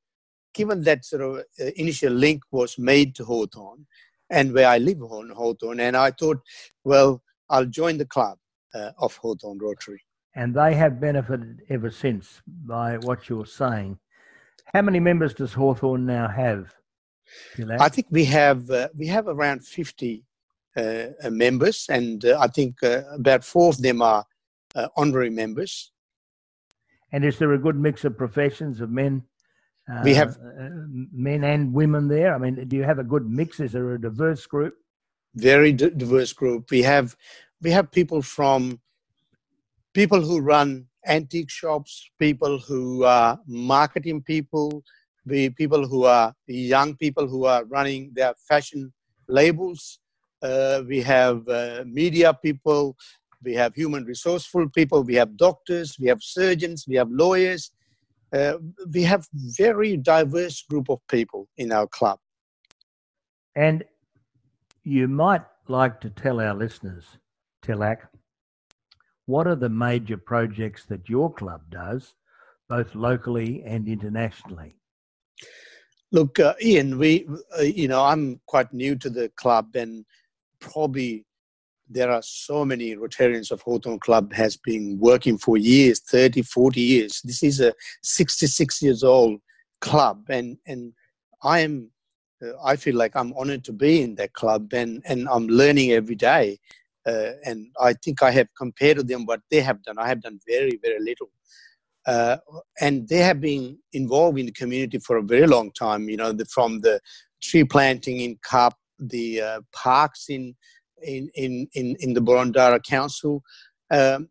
given 0.55 0.83
that 0.83 1.05
sort 1.05 1.23
of 1.23 1.37
uh, 1.61 1.71
initial 1.77 2.13
link 2.13 2.43
was 2.53 2.79
made 2.79 3.15
to 3.17 3.25
Hawthorn 3.25 3.87
and 4.31 4.53
where 4.53 4.69
I 4.69 4.79
live 4.79 5.03
on 5.03 5.31
Hawthorn, 5.31 5.81
and 5.81 5.97
I 5.97 6.11
thought, 6.11 6.39
well, 6.85 7.23
I'll 7.51 7.67
join 7.67 7.99
the 7.99 8.07
club 8.07 8.39
uh, 8.75 8.91
of 8.99 9.17
Hawthorn 9.17 9.59
Rotary. 9.59 10.01
And 10.37 10.55
they 10.55 10.75
have 10.75 11.01
benefited 11.01 11.63
ever 11.69 11.91
since 11.91 12.43
by 12.47 12.99
what 12.99 13.29
you're 13.29 13.47
saying. 13.47 13.99
How 14.73 14.83
many 14.83 14.99
members 14.99 15.35
does 15.35 15.53
Hawthorn 15.53 16.07
now 16.07 16.27
have? 16.27 16.75
I 17.79 17.89
think 17.89 18.09
we 18.11 18.25
have 18.27 18.71
uh, 18.71 18.89
we 18.97 19.07
have 19.07 19.29
around 19.29 19.65
50 19.65 20.11
uh, 20.17 20.21
uh 20.21 20.34
members, 21.31 21.87
and 21.89 22.25
uh, 22.25 22.39
I 22.41 22.49
think 22.49 22.83
uh, 22.83 23.03
about 23.15 23.45
four 23.45 23.69
of 23.69 23.81
them 23.81 24.03
are 24.03 24.25
honorary 24.97 25.31
members. 25.31 25.93
And 27.13 27.25
is 27.25 27.39
there 27.39 27.53
a 27.53 27.59
good 27.59 27.77
mix 27.77 28.05
of 28.05 28.19
professions 28.19 28.81
of 28.81 28.91
men 28.91 29.25
uh, 29.91 30.01
we 30.03 30.15
have 30.15 30.37
uh, 30.39 30.69
men 31.13 31.45
and 31.45 31.73
women 31.73 32.09
there. 32.09 32.35
I 32.35 32.39
mean, 32.39 32.67
do 32.69 32.77
you 32.77 32.85
have 32.85 32.99
a 32.99 33.05
good 33.05 33.29
mix? 33.29 33.61
Is 33.61 33.73
there 33.73 33.93
a 33.93 34.01
diverse 34.01 34.47
group? 34.47 34.75
Very 35.35 35.73
d- 35.73 35.91
diverse 35.91 36.33
group. 36.33 36.71
We 36.71 36.83
have 36.83 37.17
we 37.61 37.71
have 37.71 37.91
people 37.91 38.23
from 38.23 38.81
people 39.93 40.23
who 40.23 40.41
run 40.41 40.87
antique 41.07 41.51
shops, 41.51 42.11
people 42.19 42.59
who 42.59 43.05
are 43.05 43.39
marketing 43.47 44.23
people, 44.23 44.83
the 45.27 45.51
people 45.51 45.87
who 45.87 46.05
are 46.05 46.33
young 46.47 46.97
people 46.97 47.27
who 47.27 47.45
are 47.45 47.65
running 47.65 48.11
their 48.15 48.35
fashion 48.49 48.93
labels. 49.29 49.99
Uh, 50.43 50.83
we 50.87 51.01
have 51.01 51.49
uh, 51.49 51.85
media 51.87 52.35
people, 52.35 52.97
we 53.43 53.55
have 53.55 53.75
human 53.75 54.05
resourceful 54.05 54.69
people, 54.71 55.03
we 55.03 55.15
have 55.15 55.37
doctors, 55.37 55.97
we 55.99 56.09
have 56.09 56.23
surgeons, 56.23 56.87
we 56.89 56.97
have 56.97 57.11
lawyers, 57.11 57.71
uh, 58.33 58.55
we 58.93 59.03
have 59.03 59.27
very 59.33 59.97
diverse 59.97 60.63
group 60.63 60.89
of 60.91 60.99
people 61.09 61.49
in 61.57 61.73
our 61.73 61.87
club. 61.87 62.19
And 63.55 63.85
you 64.83 65.09
might 65.09 65.43
like 65.69 66.01
to 66.01 66.11
tell 66.11 66.41
our 66.41 66.55
listeners, 66.55 67.05
Tilak, 67.63 68.09
what 69.27 69.47
are 69.47 69.55
the 69.55 69.69
major 69.69 70.17
projects 70.17 70.85
that 70.87 71.09
your 71.09 71.33
club 71.33 71.63
does, 71.71 72.15
both 72.69 72.95
locally 72.95 73.63
and 73.65 73.89
internationally? 73.89 74.77
Look, 76.13 76.39
uh, 76.39 76.55
Ian, 76.63 76.99
we, 76.99 77.27
uh, 77.59 77.63
you 77.63 77.89
know, 77.89 78.05
I'm 78.05 78.41
quite 78.47 78.73
new 78.73 78.95
to 78.97 79.11
the 79.11 79.31
club 79.31 79.75
and 79.75 80.05
probably 80.65 81.25
there 81.89 82.11
are 82.11 82.23
so 82.23 82.65
many 82.65 82.97
Rotarians 82.97 83.51
of 83.51 83.61
Hawthorn 83.61 84.01
Club 84.01 84.33
has 84.33 84.57
been 84.57 84.99
working 84.99 85.37
for 85.37 85.57
years, 85.57 86.01
30, 86.01 86.43
40 86.43 86.81
years. 86.81 87.21
This 87.23 87.43
is 87.43 87.61
a 87.61 87.75
66 88.03 88.83
years 88.83 89.05
old 89.05 89.41
club 89.81 90.25
and, 90.31 90.57
and 90.67 90.95
I 91.43 91.61
am, 91.61 91.91
uh, 92.43 92.53
I 92.65 92.77
feel 92.77 92.97
like 92.97 93.15
I'm 93.15 93.35
honored 93.37 93.65
to 93.65 93.73
be 93.73 94.01
in 94.01 94.15
that 94.15 94.33
club 94.33 94.73
and, 94.73 95.03
and 95.07 95.29
I'm 95.29 95.47
learning 95.47 95.93
every 95.93 96.15
day. 96.15 96.59
Uh, 97.07 97.33
and 97.45 97.67
I 97.79 97.93
think 97.93 98.23
I 98.23 98.31
have 98.31 98.49
compared 98.57 98.97
to 98.97 99.03
them 99.03 99.27
what 99.27 99.41
they 99.51 99.61
have 99.61 99.83
done. 99.83 99.99
I 99.99 100.09
have 100.09 100.23
done 100.23 100.41
very, 100.49 100.81
very 100.83 101.01
little. 101.01 101.31
Uh, 102.07 102.39
and 102.81 103.07
they 103.09 103.19
have 103.19 103.41
been 103.41 103.79
involved 103.93 104.39
in 104.39 104.47
the 104.47 104.53
community 104.53 104.99
for 104.99 105.19
a 105.19 105.23
very 105.23 105.47
long 105.47 105.71
time, 105.73 106.09
you 106.09 106.17
know, 106.17 106.33
the, 106.33 106.47
from 106.47 106.81
the 106.81 106.99
tree 107.43 107.65
planting 107.65 108.21
in 108.21 108.39
Cup, 108.43 108.75
the 108.99 109.41
uh, 109.41 109.61
parks 109.73 110.27
in 110.29 110.55
in, 111.03 111.29
in, 111.35 111.69
in, 111.75 111.97
in 112.01 112.15
the 112.15 112.21
Boroondara 112.21 112.83
Council. 112.83 113.43
Um, 113.91 114.29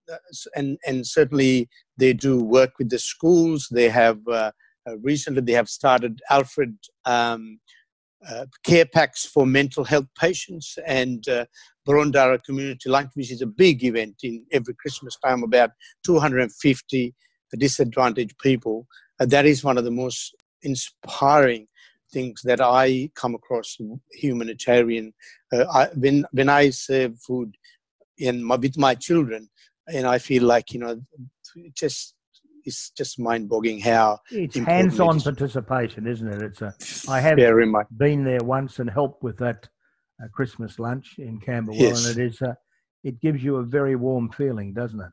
and, 0.56 0.78
and 0.86 1.06
certainly 1.06 1.70
they 1.98 2.14
do 2.14 2.44
work 2.44 2.72
with 2.80 2.90
the 2.90 3.00
schools. 3.00 3.68
They 3.72 3.90
have 3.90 4.20
uh, 4.28 4.52
uh, 4.88 4.98
recently 5.00 5.42
they 5.42 5.54
have 5.54 5.70
started 5.70 6.20
Alfred 6.30 6.76
um, 7.06 7.60
uh, 8.28 8.46
care 8.64 8.86
packs 8.86 9.26
for 9.26 9.46
mental 9.46 9.84
health 9.84 10.08
patients 10.20 10.78
and 10.86 11.28
uh, 11.28 11.46
Boroondara 11.88 12.44
Community 12.44 12.90
Lunch, 12.90 13.12
which 13.14 13.32
is 13.32 13.42
a 13.42 13.48
big 13.48 13.84
event 13.84 14.16
in 14.24 14.46
every 14.52 14.74
Christmas 14.76 15.18
time, 15.24 15.44
about 15.44 15.72
250 16.06 17.14
disadvantaged 17.58 18.38
people. 18.40 18.88
Uh, 19.20 19.26
that 19.26 19.46
is 19.46 19.64
one 19.64 19.78
of 19.78 19.84
the 19.84 19.92
most 19.92 20.36
inspiring 20.64 21.68
things 22.14 22.42
that 22.44 22.62
I 22.62 23.10
come 23.16 23.36
across 23.36 23.78
humanitarian. 24.12 25.14
Uh, 25.52 25.66
I, 25.74 25.88
when 25.96 26.26
when 26.32 26.50
I 26.50 26.70
serve 26.70 27.20
food 27.20 27.56
in 28.18 28.44
my, 28.44 28.56
with 28.56 28.78
my 28.78 28.96
children, 28.96 29.50
and 29.88 30.06
I 30.08 30.20
feel 30.20 30.44
like 30.44 30.74
you 30.74 30.80
know, 30.80 31.02
just 31.74 32.16
it's 32.66 32.92
just 32.92 33.20
mind-boggling 33.20 33.80
how 33.80 34.20
it's 34.32 34.58
hands-on 34.58 35.18
it 35.18 35.24
participation, 35.24 36.08
isn't 36.08 36.28
it? 36.28 36.42
It's 36.42 36.62
a. 36.62 36.74
I 37.12 37.20
have 37.20 37.36
very 37.36 37.66
much 37.66 37.88
been 37.98 38.24
there 38.24 38.44
once 38.44 38.80
and 38.80 38.90
helped 38.90 39.24
with 39.24 39.38
that 39.40 39.68
uh, 40.24 40.28
Christmas 40.34 40.80
lunch 40.80 41.16
in 41.18 41.40
Camberwell, 41.40 41.82
yes. 41.82 42.08
and 42.08 42.18
it 42.18 42.26
is. 42.28 42.42
Uh, 42.42 42.54
it 43.04 43.20
gives 43.20 43.44
you 43.44 43.58
a 43.58 43.64
very 43.64 43.96
warm 43.96 44.30
feeling, 44.32 44.74
doesn't 44.74 45.02
it? 45.02 45.12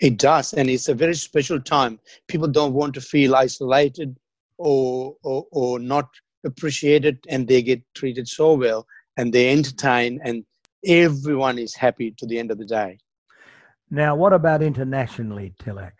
It 0.00 0.18
does, 0.18 0.54
and 0.54 0.70
it's 0.70 0.88
a 0.88 0.94
very 0.94 1.14
special 1.14 1.60
time. 1.60 2.00
People 2.26 2.48
don't 2.48 2.72
want 2.72 2.94
to 2.94 3.00
feel 3.00 3.34
isolated 3.34 4.16
or 4.56 5.16
or, 5.22 5.46
or 5.52 5.78
not 5.78 6.08
appreciated 6.44 7.18
and 7.28 7.46
they 7.46 7.62
get 7.62 7.82
treated 7.94 8.28
so 8.28 8.54
well 8.54 8.86
and 9.16 9.32
they 9.32 9.50
entertain 9.50 10.20
and 10.24 10.44
everyone 10.86 11.58
is 11.58 11.74
happy 11.74 12.14
to 12.16 12.26
the 12.26 12.38
end 12.38 12.50
of 12.50 12.58
the 12.58 12.64
day. 12.64 12.98
Now, 13.90 14.14
what 14.14 14.32
about 14.32 14.62
internationally, 14.62 15.54
Tilak? 15.60 15.92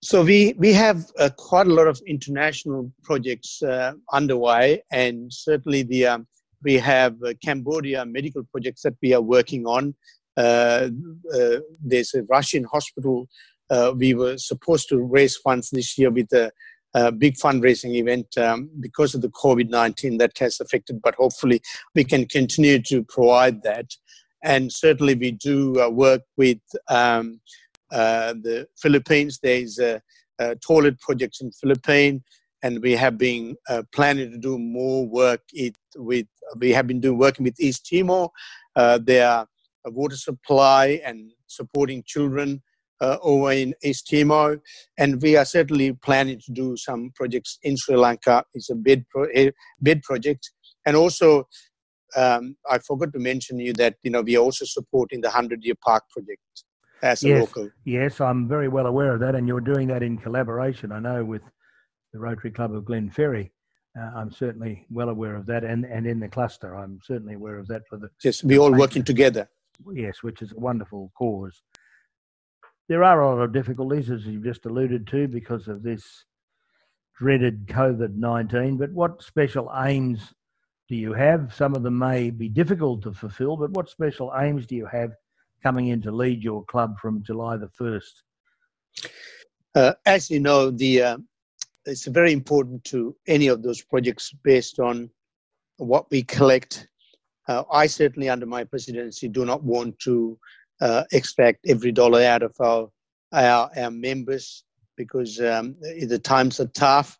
So 0.00 0.22
we 0.22 0.54
we 0.58 0.72
have 0.74 1.06
uh, 1.18 1.30
quite 1.36 1.66
a 1.66 1.74
lot 1.74 1.88
of 1.88 2.00
international 2.06 2.92
projects 3.02 3.62
uh, 3.62 3.94
underway, 4.12 4.82
and 4.92 5.32
certainly 5.32 5.82
the 5.82 6.06
um, 6.06 6.26
we 6.62 6.74
have 6.74 7.16
uh, 7.24 7.34
Cambodia 7.44 8.04
medical 8.04 8.44
projects 8.44 8.82
that 8.82 8.94
we 9.02 9.12
are 9.12 9.20
working 9.20 9.66
on. 9.66 9.94
Uh, 10.36 10.90
uh, 11.34 11.56
there's 11.84 12.14
a 12.14 12.22
Russian 12.24 12.64
hospital. 12.64 13.28
Uh, 13.70 13.92
we 13.96 14.14
were 14.14 14.38
supposed 14.38 14.88
to 14.88 14.98
raise 14.98 15.36
funds 15.36 15.70
this 15.70 15.98
year 15.98 16.10
with 16.10 16.28
the 16.28 16.52
a 16.94 17.12
big 17.12 17.36
fundraising 17.36 17.94
event 17.94 18.36
um, 18.38 18.70
because 18.80 19.14
of 19.14 19.22
the 19.22 19.28
COVID 19.28 19.68
19 19.68 20.18
that 20.18 20.36
has 20.38 20.60
affected, 20.60 21.00
but 21.02 21.14
hopefully 21.14 21.60
we 21.94 22.04
can 22.04 22.26
continue 22.26 22.80
to 22.82 23.04
provide 23.04 23.62
that. 23.62 23.86
And 24.42 24.72
certainly 24.72 25.14
we 25.14 25.32
do 25.32 25.80
uh, 25.80 25.88
work 25.88 26.22
with 26.36 26.60
um, 26.88 27.40
uh, 27.90 28.34
the 28.34 28.68
Philippines. 28.80 29.40
There's 29.42 29.78
a, 29.78 30.00
a, 30.38 30.54
toilet 30.56 31.00
projects 31.00 31.40
in 31.40 31.50
Philippines, 31.52 32.22
and 32.62 32.80
we 32.80 32.92
have 32.92 33.18
been 33.18 33.56
uh, 33.68 33.82
planning 33.92 34.30
to 34.30 34.38
do 34.38 34.58
more 34.58 35.06
work 35.06 35.42
it, 35.52 35.76
with, 35.96 36.26
we 36.56 36.70
have 36.70 36.86
been 36.86 37.00
doing 37.00 37.18
working 37.18 37.44
with 37.44 37.58
East 37.60 37.86
Timor. 37.86 38.30
Uh, 38.76 38.98
their 38.98 39.44
water 39.86 40.16
supply 40.16 41.00
and 41.04 41.32
supporting 41.48 42.02
children 42.06 42.62
over 43.00 43.52
in 43.52 43.74
East 43.82 44.08
Timor, 44.08 44.60
and 44.98 45.20
we 45.22 45.36
are 45.36 45.44
certainly 45.44 45.92
planning 45.92 46.40
to 46.44 46.52
do 46.52 46.76
some 46.76 47.12
projects 47.14 47.58
in 47.62 47.76
Sri 47.76 47.96
Lanka. 47.96 48.44
It's 48.54 48.70
a 48.70 48.74
bid 48.74 49.08
pro- 49.08 49.28
a 49.34 49.52
bid 49.82 50.02
project, 50.02 50.50
and 50.86 50.96
also 50.96 51.48
um, 52.16 52.56
I 52.70 52.78
forgot 52.78 53.12
to 53.12 53.18
mention 53.18 53.58
you 53.58 53.72
that 53.74 53.96
you 54.02 54.10
know 54.10 54.22
we 54.22 54.36
are 54.36 54.42
also 54.42 54.64
supporting 54.64 55.20
the 55.20 55.30
Hundred 55.30 55.64
Year 55.64 55.74
Park 55.84 56.04
project 56.10 56.42
as 57.02 57.22
a 57.22 57.28
yes, 57.28 57.40
local. 57.40 57.70
Yes, 57.84 58.20
I'm 58.20 58.48
very 58.48 58.68
well 58.68 58.86
aware 58.86 59.14
of 59.14 59.20
that, 59.20 59.34
and 59.34 59.46
you're 59.46 59.60
doing 59.60 59.88
that 59.88 60.02
in 60.02 60.18
collaboration. 60.18 60.92
I 60.92 60.98
know 60.98 61.24
with 61.24 61.42
the 62.12 62.18
Rotary 62.18 62.50
Club 62.50 62.74
of 62.74 62.84
Glenferrie. 62.84 63.50
Uh, 63.98 64.10
I'm 64.14 64.30
certainly 64.30 64.86
well 64.90 65.08
aware 65.08 65.34
of 65.34 65.46
that, 65.46 65.64
and, 65.64 65.84
and 65.84 66.06
in 66.06 66.20
the 66.20 66.28
cluster, 66.28 66.76
I'm 66.76 67.00
certainly 67.02 67.34
aware 67.34 67.58
of 67.58 67.66
that 67.68 67.82
for 67.88 67.96
the. 67.96 68.08
Yes, 68.22 68.44
we 68.44 68.58
all 68.58 68.72
working 68.72 69.02
together. 69.02 69.48
Yes, 69.92 70.22
which 70.22 70.42
is 70.42 70.52
a 70.52 70.58
wonderful 70.58 71.10
cause 71.16 71.62
there 72.88 73.04
are 73.04 73.20
a 73.20 73.28
lot 73.28 73.42
of 73.42 73.52
difficulties, 73.52 74.10
as 74.10 74.26
you've 74.26 74.44
just 74.44 74.64
alluded 74.64 75.06
to, 75.08 75.28
because 75.28 75.68
of 75.68 75.82
this 75.82 76.24
dreaded 77.16 77.66
COVID 77.66 78.16
19. 78.16 78.78
But 78.78 78.92
what 78.92 79.22
special 79.22 79.70
aims 79.84 80.32
do 80.88 80.96
you 80.96 81.12
have? 81.12 81.52
Some 81.54 81.74
of 81.74 81.82
them 81.82 81.98
may 81.98 82.30
be 82.30 82.48
difficult 82.48 83.02
to 83.02 83.12
fulfill, 83.12 83.56
but 83.56 83.72
what 83.72 83.90
special 83.90 84.32
aims 84.38 84.66
do 84.66 84.74
you 84.74 84.86
have 84.86 85.12
coming 85.62 85.88
in 85.88 86.00
to 86.02 86.10
lead 86.10 86.42
your 86.42 86.64
club 86.64 86.98
from 86.98 87.22
July 87.22 87.56
the 87.56 87.68
1st? 87.78 89.08
Uh, 89.74 89.92
as 90.06 90.30
you 90.30 90.40
know, 90.40 90.70
the 90.70 91.02
uh, 91.02 91.18
it's 91.84 92.06
very 92.06 92.32
important 92.32 92.82
to 92.84 93.14
any 93.26 93.48
of 93.48 93.62
those 93.62 93.82
projects 93.82 94.32
based 94.42 94.78
on 94.78 95.10
what 95.76 96.10
we 96.10 96.22
collect. 96.22 96.88
Uh, 97.48 97.64
I 97.72 97.86
certainly, 97.86 98.28
under 98.28 98.46
my 98.46 98.64
presidency, 98.64 99.28
do 99.28 99.44
not 99.44 99.62
want 99.62 99.98
to 100.00 100.38
uh, 100.80 101.04
extract 101.12 101.66
every 101.66 101.92
dollar 101.92 102.22
out 102.22 102.42
of 102.42 102.54
our 102.60 102.88
our, 103.32 103.70
our 103.76 103.90
members 103.90 104.64
because 104.96 105.40
um, 105.40 105.76
the 105.80 106.18
times 106.18 106.60
are 106.60 106.68
tough. 106.68 107.18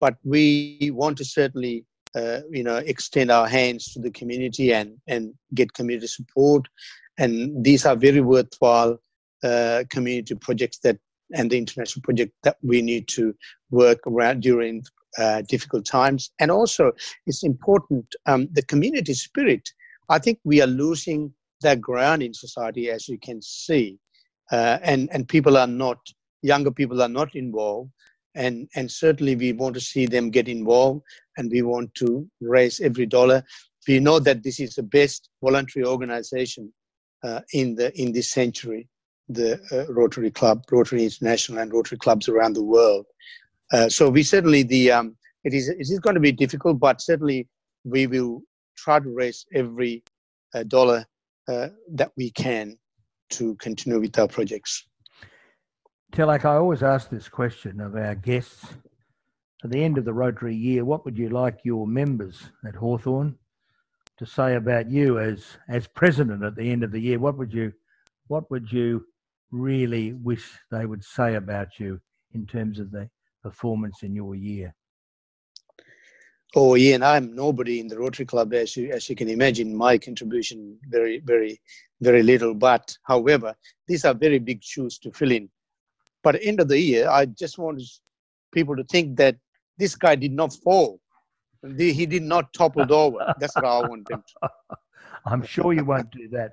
But 0.00 0.16
we 0.24 0.90
want 0.94 1.18
to 1.18 1.24
certainly, 1.24 1.84
uh, 2.14 2.40
you 2.50 2.62
know, 2.62 2.76
extend 2.76 3.30
our 3.30 3.46
hands 3.46 3.92
to 3.92 4.00
the 4.00 4.10
community 4.10 4.72
and 4.72 4.96
and 5.06 5.34
get 5.54 5.74
community 5.74 6.06
support. 6.06 6.68
And 7.18 7.64
these 7.64 7.84
are 7.84 7.96
very 7.96 8.20
worthwhile 8.20 8.98
uh, 9.44 9.84
community 9.90 10.34
projects 10.34 10.78
that 10.78 10.98
and 11.32 11.50
the 11.50 11.58
international 11.58 12.02
project 12.02 12.32
that 12.42 12.56
we 12.62 12.82
need 12.82 13.06
to 13.08 13.34
work 13.70 14.00
around 14.06 14.42
during 14.42 14.82
uh, 15.18 15.42
difficult 15.48 15.84
times. 15.84 16.30
And 16.38 16.50
also, 16.50 16.92
it's 17.26 17.42
important 17.42 18.06
um, 18.26 18.48
the 18.52 18.62
community 18.62 19.14
spirit. 19.14 19.68
I 20.08 20.18
think 20.18 20.38
we 20.44 20.60
are 20.60 20.66
losing 20.66 21.32
that 21.62 21.80
ground 21.80 22.22
in 22.22 22.34
society, 22.34 22.90
as 22.90 23.08
you 23.08 23.18
can 23.18 23.40
see, 23.42 23.98
uh, 24.52 24.78
and 24.82 25.08
and 25.12 25.28
people 25.28 25.56
are 25.56 25.66
not 25.66 25.98
younger 26.42 26.70
people 26.70 27.02
are 27.02 27.08
not 27.08 27.34
involved, 27.34 27.90
and 28.34 28.68
and 28.74 28.90
certainly 28.90 29.36
we 29.36 29.52
want 29.52 29.74
to 29.74 29.80
see 29.80 30.06
them 30.06 30.30
get 30.30 30.48
involved, 30.48 31.02
and 31.36 31.50
we 31.50 31.62
want 31.62 31.94
to 31.94 32.28
raise 32.40 32.80
every 32.80 33.06
dollar. 33.06 33.42
We 33.88 34.00
know 34.00 34.18
that 34.20 34.42
this 34.42 34.60
is 34.60 34.74
the 34.74 34.82
best 34.82 35.30
voluntary 35.42 35.84
organization 35.84 36.72
uh, 37.24 37.40
in 37.52 37.74
the 37.74 37.98
in 38.00 38.12
this 38.12 38.30
century, 38.30 38.88
the 39.28 39.60
uh, 39.72 39.92
Rotary 39.92 40.30
Club, 40.30 40.64
Rotary 40.70 41.04
International, 41.04 41.60
and 41.60 41.72
Rotary 41.72 41.98
clubs 41.98 42.28
around 42.28 42.54
the 42.54 42.62
world. 42.62 43.06
Uh, 43.72 43.88
so 43.88 44.08
we 44.08 44.22
certainly 44.22 44.62
the 44.62 44.90
um, 44.92 45.16
it 45.44 45.54
is 45.54 45.68
it 45.68 45.80
is 45.80 46.00
going 46.00 46.14
to 46.14 46.20
be 46.20 46.32
difficult, 46.32 46.78
but 46.78 47.00
certainly 47.00 47.48
we 47.84 48.06
will 48.06 48.42
try 48.76 48.98
to 48.98 49.08
raise 49.08 49.46
every 49.54 50.02
uh, 50.54 50.62
dollar 50.64 51.04
Uh, 51.48 51.68
that 51.92 52.12
we 52.16 52.30
can 52.30 52.76
to 53.30 53.54
continue 53.56 54.00
with 54.00 54.18
our 54.18 54.28
projects. 54.28 54.86
Tilak, 56.12 56.44
I 56.44 56.56
always 56.56 56.82
ask 56.82 57.08
this 57.08 57.28
question 57.28 57.80
of 57.80 57.94
our 57.94 58.14
guests. 58.14 58.66
At 59.62 59.70
the 59.70 59.82
end 59.82 59.98
of 59.98 60.04
the 60.04 60.12
Rotary 60.12 60.54
year, 60.54 60.84
what 60.84 61.04
would 61.04 61.18
you 61.18 61.28
like 61.28 61.58
your 61.64 61.86
members 61.86 62.42
at 62.66 62.74
Hawthorn 62.74 63.36
to 64.18 64.26
say 64.26 64.56
about 64.56 64.90
you 64.90 65.18
as 65.18 65.44
as 65.68 65.86
president 65.86 66.42
at 66.42 66.56
the 66.56 66.70
end 66.70 66.82
of 66.82 66.92
the 66.92 67.00
year? 67.00 67.18
What 67.18 67.36
would 67.38 67.52
you 67.52 67.72
what 68.28 68.50
would 68.50 68.70
you 68.70 69.04
really 69.50 70.12
wish 70.12 70.50
they 70.70 70.86
would 70.86 71.04
say 71.04 71.34
about 71.34 71.78
you 71.78 72.00
in 72.32 72.46
terms 72.46 72.78
of 72.78 72.90
the 72.90 73.08
performance 73.42 74.02
in 74.02 74.14
your 74.14 74.34
year? 74.34 74.74
Oh, 76.56 76.76
Ian, 76.76 77.02
I'm 77.04 77.34
nobody 77.34 77.78
in 77.78 77.86
the 77.86 77.98
Rotary 77.98 78.26
Club, 78.26 78.52
as 78.54 78.76
you 78.76 78.90
as 78.90 79.08
you 79.08 79.14
can 79.14 79.28
imagine. 79.28 79.76
My 79.76 79.96
contribution 79.96 80.76
very, 80.88 81.20
very, 81.20 81.60
very 82.00 82.24
little. 82.24 82.54
But 82.54 82.96
however, 83.04 83.54
these 83.86 84.04
are 84.04 84.14
very 84.14 84.40
big 84.40 84.62
shoes 84.62 84.98
to 85.00 85.12
fill 85.12 85.30
in. 85.30 85.48
But 86.24 86.34
at 86.34 86.40
the 86.40 86.48
end 86.48 86.60
of 86.60 86.68
the 86.68 86.78
year, 86.78 87.08
I 87.08 87.26
just 87.26 87.56
want 87.56 87.80
people 88.52 88.74
to 88.76 88.84
think 88.84 89.16
that 89.18 89.36
this 89.78 89.94
guy 89.94 90.16
did 90.16 90.32
not 90.32 90.52
fall. 90.52 91.00
He 91.78 92.04
did 92.04 92.22
not 92.22 92.52
topple 92.52 92.92
over. 92.92 93.32
That's 93.38 93.54
what 93.54 93.66
I 93.66 93.80
want 93.80 94.08
them 94.08 94.24
to. 94.26 94.50
I'm 95.26 95.44
sure 95.44 95.72
you 95.72 95.84
won't 95.84 96.10
do 96.10 96.28
that. 96.30 96.52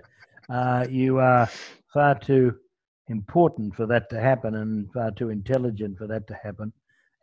Uh, 0.49 0.85
you 0.89 1.17
are 1.17 1.49
far 1.91 2.19
too 2.19 2.53
important 3.07 3.75
for 3.75 3.87
that 3.87 4.09
to 4.11 4.19
happen 4.19 4.55
and 4.55 4.91
far 4.93 5.11
too 5.11 5.29
intelligent 5.29 5.97
for 5.97 6.07
that 6.07 6.27
to 6.27 6.35
happen. 6.35 6.71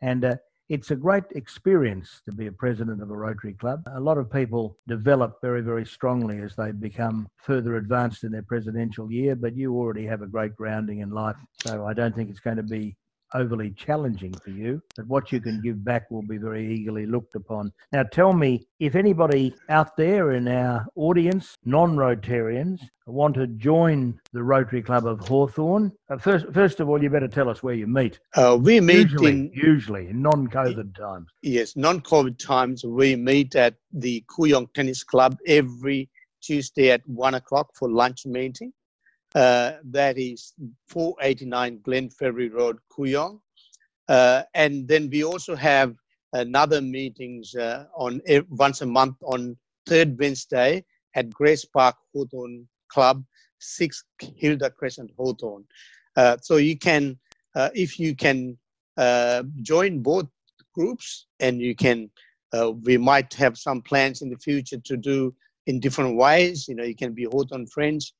And 0.01 0.25
uh, 0.25 0.35
it's 0.67 0.89
a 0.91 0.95
great 0.95 1.23
experience 1.35 2.21
to 2.25 2.31
be 2.31 2.47
a 2.47 2.51
president 2.51 3.01
of 3.01 3.11
a 3.11 3.15
Rotary 3.15 3.53
Club. 3.53 3.83
A 3.93 3.99
lot 3.99 4.17
of 4.17 4.31
people 4.31 4.77
develop 4.87 5.39
very, 5.41 5.61
very 5.61 5.85
strongly 5.85 6.39
as 6.39 6.55
they 6.55 6.71
become 6.71 7.27
further 7.37 7.75
advanced 7.77 8.23
in 8.23 8.31
their 8.31 8.41
presidential 8.41 9.11
year, 9.11 9.35
but 9.35 9.55
you 9.55 9.75
already 9.75 10.05
have 10.05 10.23
a 10.23 10.27
great 10.27 10.55
grounding 10.55 10.99
in 10.99 11.11
life. 11.11 11.37
So 11.53 11.85
I 11.85 11.93
don't 11.93 12.15
think 12.15 12.29
it's 12.29 12.39
going 12.39 12.57
to 12.57 12.63
be 12.63 12.95
overly 13.33 13.71
challenging 13.71 14.33
for 14.33 14.51
you, 14.51 14.81
but 14.95 15.07
what 15.07 15.31
you 15.31 15.39
can 15.39 15.61
give 15.61 15.83
back 15.83 16.09
will 16.11 16.21
be 16.21 16.37
very 16.37 16.73
eagerly 16.73 17.05
looked 17.05 17.35
upon. 17.35 17.71
Now, 17.91 18.03
tell 18.03 18.33
me 18.33 18.67
if 18.79 18.95
anybody 18.95 19.53
out 19.69 19.97
there 19.97 20.33
in 20.33 20.47
our 20.47 20.85
audience, 20.95 21.55
non 21.65 21.95
Rotarians, 21.95 22.79
want 23.07 23.35
to 23.35 23.47
join 23.47 24.19
the 24.33 24.41
Rotary 24.41 24.81
Club 24.81 25.05
of 25.05 25.19
Hawthorn. 25.27 25.91
Uh, 26.09 26.17
first, 26.17 26.47
first 26.51 26.79
of 26.79 26.89
all, 26.89 27.01
you 27.01 27.09
better 27.09 27.27
tell 27.27 27.49
us 27.49 27.61
where 27.61 27.75
you 27.75 27.87
meet. 27.87 28.19
Uh, 28.35 28.57
we 28.59 28.79
meet 28.79 29.09
usually, 29.09 29.31
in 29.31 29.51
usually 29.53 30.07
in 30.07 30.21
non-COVID 30.21 30.95
times. 30.95 31.27
Yes, 31.43 31.75
non-COVID 31.75 32.37
times. 32.39 32.83
We 32.83 33.15
meet 33.15 33.55
at 33.55 33.75
the 33.93 34.23
Kooyong 34.27 34.73
Tennis 34.73 35.03
Club 35.03 35.37
every 35.45 36.09
Tuesday 36.41 36.91
at 36.91 37.01
one 37.07 37.35
o'clock 37.35 37.69
for 37.75 37.89
lunch 37.89 38.25
meeting. 38.25 38.71
Uh, 39.35 39.73
that 39.83 40.17
is 40.17 40.53
489 40.87 41.79
Glenferrie 41.79 42.53
Road, 42.53 42.79
Kooyong. 42.89 43.41
Uh, 44.07 44.43
and 44.53 44.87
then 44.87 45.09
we 45.11 45.25
also 45.25 45.55
have 45.55 45.95
another 46.31 46.79
meetings 46.81 47.53
uh, 47.55 47.85
on 47.97 48.21
once 48.49 48.81
a 48.81 48.85
month 48.85 49.17
on 49.23 49.57
third 49.87 50.17
Wednesday 50.17 50.85
at 51.15 51.29
Grace 51.31 51.65
Park 51.65 51.95
Hawthorn 52.13 52.65
Club, 52.87 53.25
6 53.59 54.05
Hilda 54.21 54.69
Crescent 54.69 55.11
Hawthorn. 55.17 55.65
Uh, 56.15 56.37
so 56.41 56.55
you 56.55 56.77
can, 56.77 57.19
uh, 57.55 57.69
if 57.73 57.99
you 57.99 58.15
can 58.15 58.57
join 59.61 60.01
both 60.01 60.27
groups 60.73 61.27
and 61.41 61.59
you 61.59 61.75
can, 61.75 62.09
we 62.83 62.97
might 62.97 63.33
have 63.33 63.57
some 63.57 63.81
plans 63.81 64.21
in 64.21 64.29
the 64.29 64.37
future 64.37 64.77
to 64.77 64.95
do 64.95 65.35
in 65.67 65.81
different 65.81 66.15
ways. 66.15 66.69
You 66.69 66.75
know, 66.75 66.83
you 66.83 66.95
can 66.95 67.13
be 67.13 67.25
Hawthorn 67.25 67.67
friends 67.67 68.13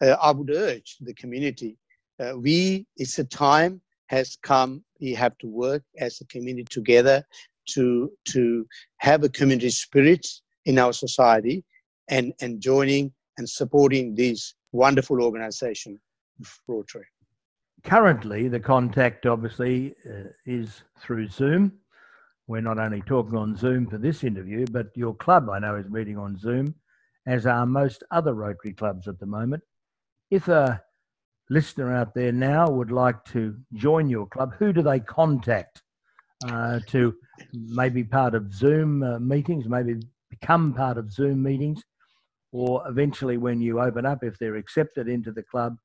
I 0.00 0.30
would 0.30 0.50
urge 0.50 0.96
the 1.00 1.14
community. 1.14 1.76
Uh, 2.18 2.32
we, 2.36 2.86
it's 2.96 3.18
a 3.18 3.24
time 3.24 3.80
has 4.06 4.36
come. 4.42 4.82
We 5.00 5.14
have 5.14 5.38
to 5.38 5.46
work 5.46 5.82
as 5.98 6.20
a 6.20 6.26
community 6.26 6.66
together 6.68 7.24
to 7.70 8.10
to 8.26 8.66
have 8.98 9.22
a 9.22 9.28
community 9.28 9.70
spirit 9.70 10.26
in 10.64 10.78
our 10.78 10.92
society, 10.92 11.64
and 12.08 12.32
and 12.40 12.60
joining 12.60 13.12
and 13.38 13.48
supporting 13.48 14.14
this 14.14 14.54
wonderful 14.72 15.22
organization, 15.22 16.00
Rotary. 16.66 17.06
Currently, 17.84 18.48
the 18.48 18.60
contact 18.60 19.26
obviously 19.26 19.94
uh, 20.06 20.28
is 20.44 20.82
through 20.98 21.28
Zoom. 21.28 21.72
We're 22.46 22.60
not 22.60 22.78
only 22.78 23.00
talking 23.02 23.36
on 23.36 23.56
Zoom 23.56 23.86
for 23.86 23.96
this 23.96 24.24
interview, 24.24 24.66
but 24.70 24.88
your 24.94 25.14
club 25.14 25.48
I 25.48 25.60
know 25.60 25.76
is 25.76 25.88
meeting 25.88 26.18
on 26.18 26.36
Zoom, 26.36 26.74
as 27.26 27.46
are 27.46 27.64
most 27.64 28.02
other 28.10 28.34
Rotary 28.34 28.74
clubs 28.74 29.06
at 29.06 29.18
the 29.20 29.26
moment. 29.26 29.62
If 30.30 30.48
a 30.48 30.82
listener 31.48 31.94
out 31.94 32.14
there 32.14 32.32
now 32.32 32.70
would 32.70 32.92
like 32.92 33.24
to 33.26 33.56
join 33.74 34.08
your 34.08 34.26
club, 34.26 34.54
who 34.58 34.72
do 34.72 34.82
they 34.82 35.00
contact 35.00 35.82
uh, 36.46 36.80
to 36.86 37.14
maybe 37.52 38.04
part 38.04 38.34
of 38.34 38.52
Zoom 38.52 39.02
uh, 39.02 39.18
meetings, 39.18 39.68
maybe 39.68 39.96
become 40.30 40.72
part 40.72 40.96
of 40.96 41.12
Zoom 41.12 41.42
meetings, 41.42 41.82
or 42.52 42.86
eventually 42.88 43.36
when 43.36 43.60
you 43.60 43.80
open 43.80 44.06
up, 44.06 44.22
if 44.22 44.38
they're 44.38 44.56
accepted 44.56 45.08
into 45.08 45.32
the 45.32 45.42
club, 45.42 45.76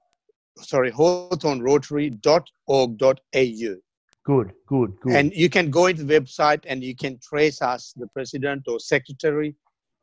sorry, 0.59 0.91
hawthornrotary.org.au. 0.91 3.77
Good, 4.25 4.53
good, 4.67 4.93
good. 5.01 5.13
And 5.13 5.33
you 5.33 5.49
can 5.49 5.71
go 5.71 5.87
into 5.87 6.03
the 6.03 6.21
website 6.21 6.65
and 6.67 6.83
you 6.83 6.97
can 6.97 7.21
trace 7.21 7.63
us, 7.63 7.95
the 7.97 8.09
president 8.09 8.65
or 8.67 8.81
secretary, 8.81 9.55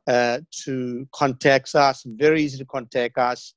uh, 0.06 0.40
to 0.64 1.06
contact 1.12 1.74
us. 1.74 2.04
Very 2.06 2.42
easy 2.42 2.58
to 2.58 2.64
contact 2.64 3.18
us, 3.18 3.54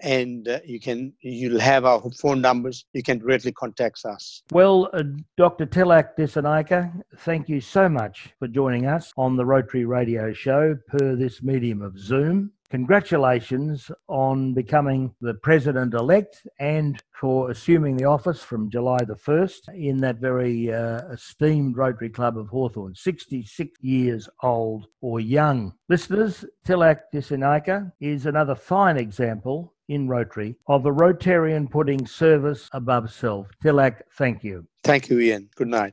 and 0.00 0.48
uh, 0.48 0.60
you 0.64 0.80
can 0.80 1.12
you'll 1.20 1.60
have 1.60 1.84
our 1.84 2.02
phone 2.20 2.40
numbers. 2.40 2.84
You 2.92 3.02
can 3.02 3.18
directly 3.18 3.52
contact 3.52 4.04
us. 4.04 4.42
Well, 4.52 4.88
uh, 4.92 5.04
Dr. 5.36 5.66
Tilak 5.66 6.16
Dissanayake, 6.16 6.92
thank 7.18 7.48
you 7.48 7.60
so 7.60 7.88
much 7.88 8.30
for 8.38 8.48
joining 8.48 8.86
us 8.86 9.12
on 9.16 9.36
the 9.36 9.44
Rotary 9.44 9.84
Radio 9.84 10.32
Show 10.32 10.76
per 10.88 11.16
this 11.16 11.42
medium 11.42 11.82
of 11.82 11.98
Zoom. 11.98 12.52
Congratulations 12.72 13.90
on 14.08 14.54
becoming 14.54 15.14
the 15.20 15.34
president 15.34 15.92
elect 15.92 16.46
and 16.58 17.02
for 17.12 17.50
assuming 17.50 17.98
the 17.98 18.06
office 18.06 18.42
from 18.42 18.70
July 18.70 18.96
the 19.06 19.14
1st 19.14 19.74
in 19.74 19.98
that 19.98 20.16
very 20.16 20.72
uh, 20.72 21.02
esteemed 21.12 21.76
Rotary 21.76 22.08
Club 22.08 22.38
of 22.38 22.48
Hawthorn, 22.48 22.94
66 22.94 23.78
years 23.82 24.26
old 24.42 24.86
or 25.02 25.20
young. 25.20 25.74
Listeners, 25.90 26.46
Tilak 26.66 27.00
Dissanayake 27.12 27.92
is 28.00 28.24
another 28.24 28.54
fine 28.54 28.96
example 28.96 29.74
in 29.88 30.08
Rotary 30.08 30.56
of 30.66 30.86
a 30.86 30.90
Rotarian 30.90 31.70
putting 31.70 32.06
service 32.06 32.70
above 32.72 33.12
self. 33.12 33.48
Tilak, 33.62 34.00
thank 34.16 34.42
you. 34.42 34.66
Thank 34.82 35.10
you, 35.10 35.20
Ian. 35.20 35.50
Good 35.56 35.68
night. 35.68 35.92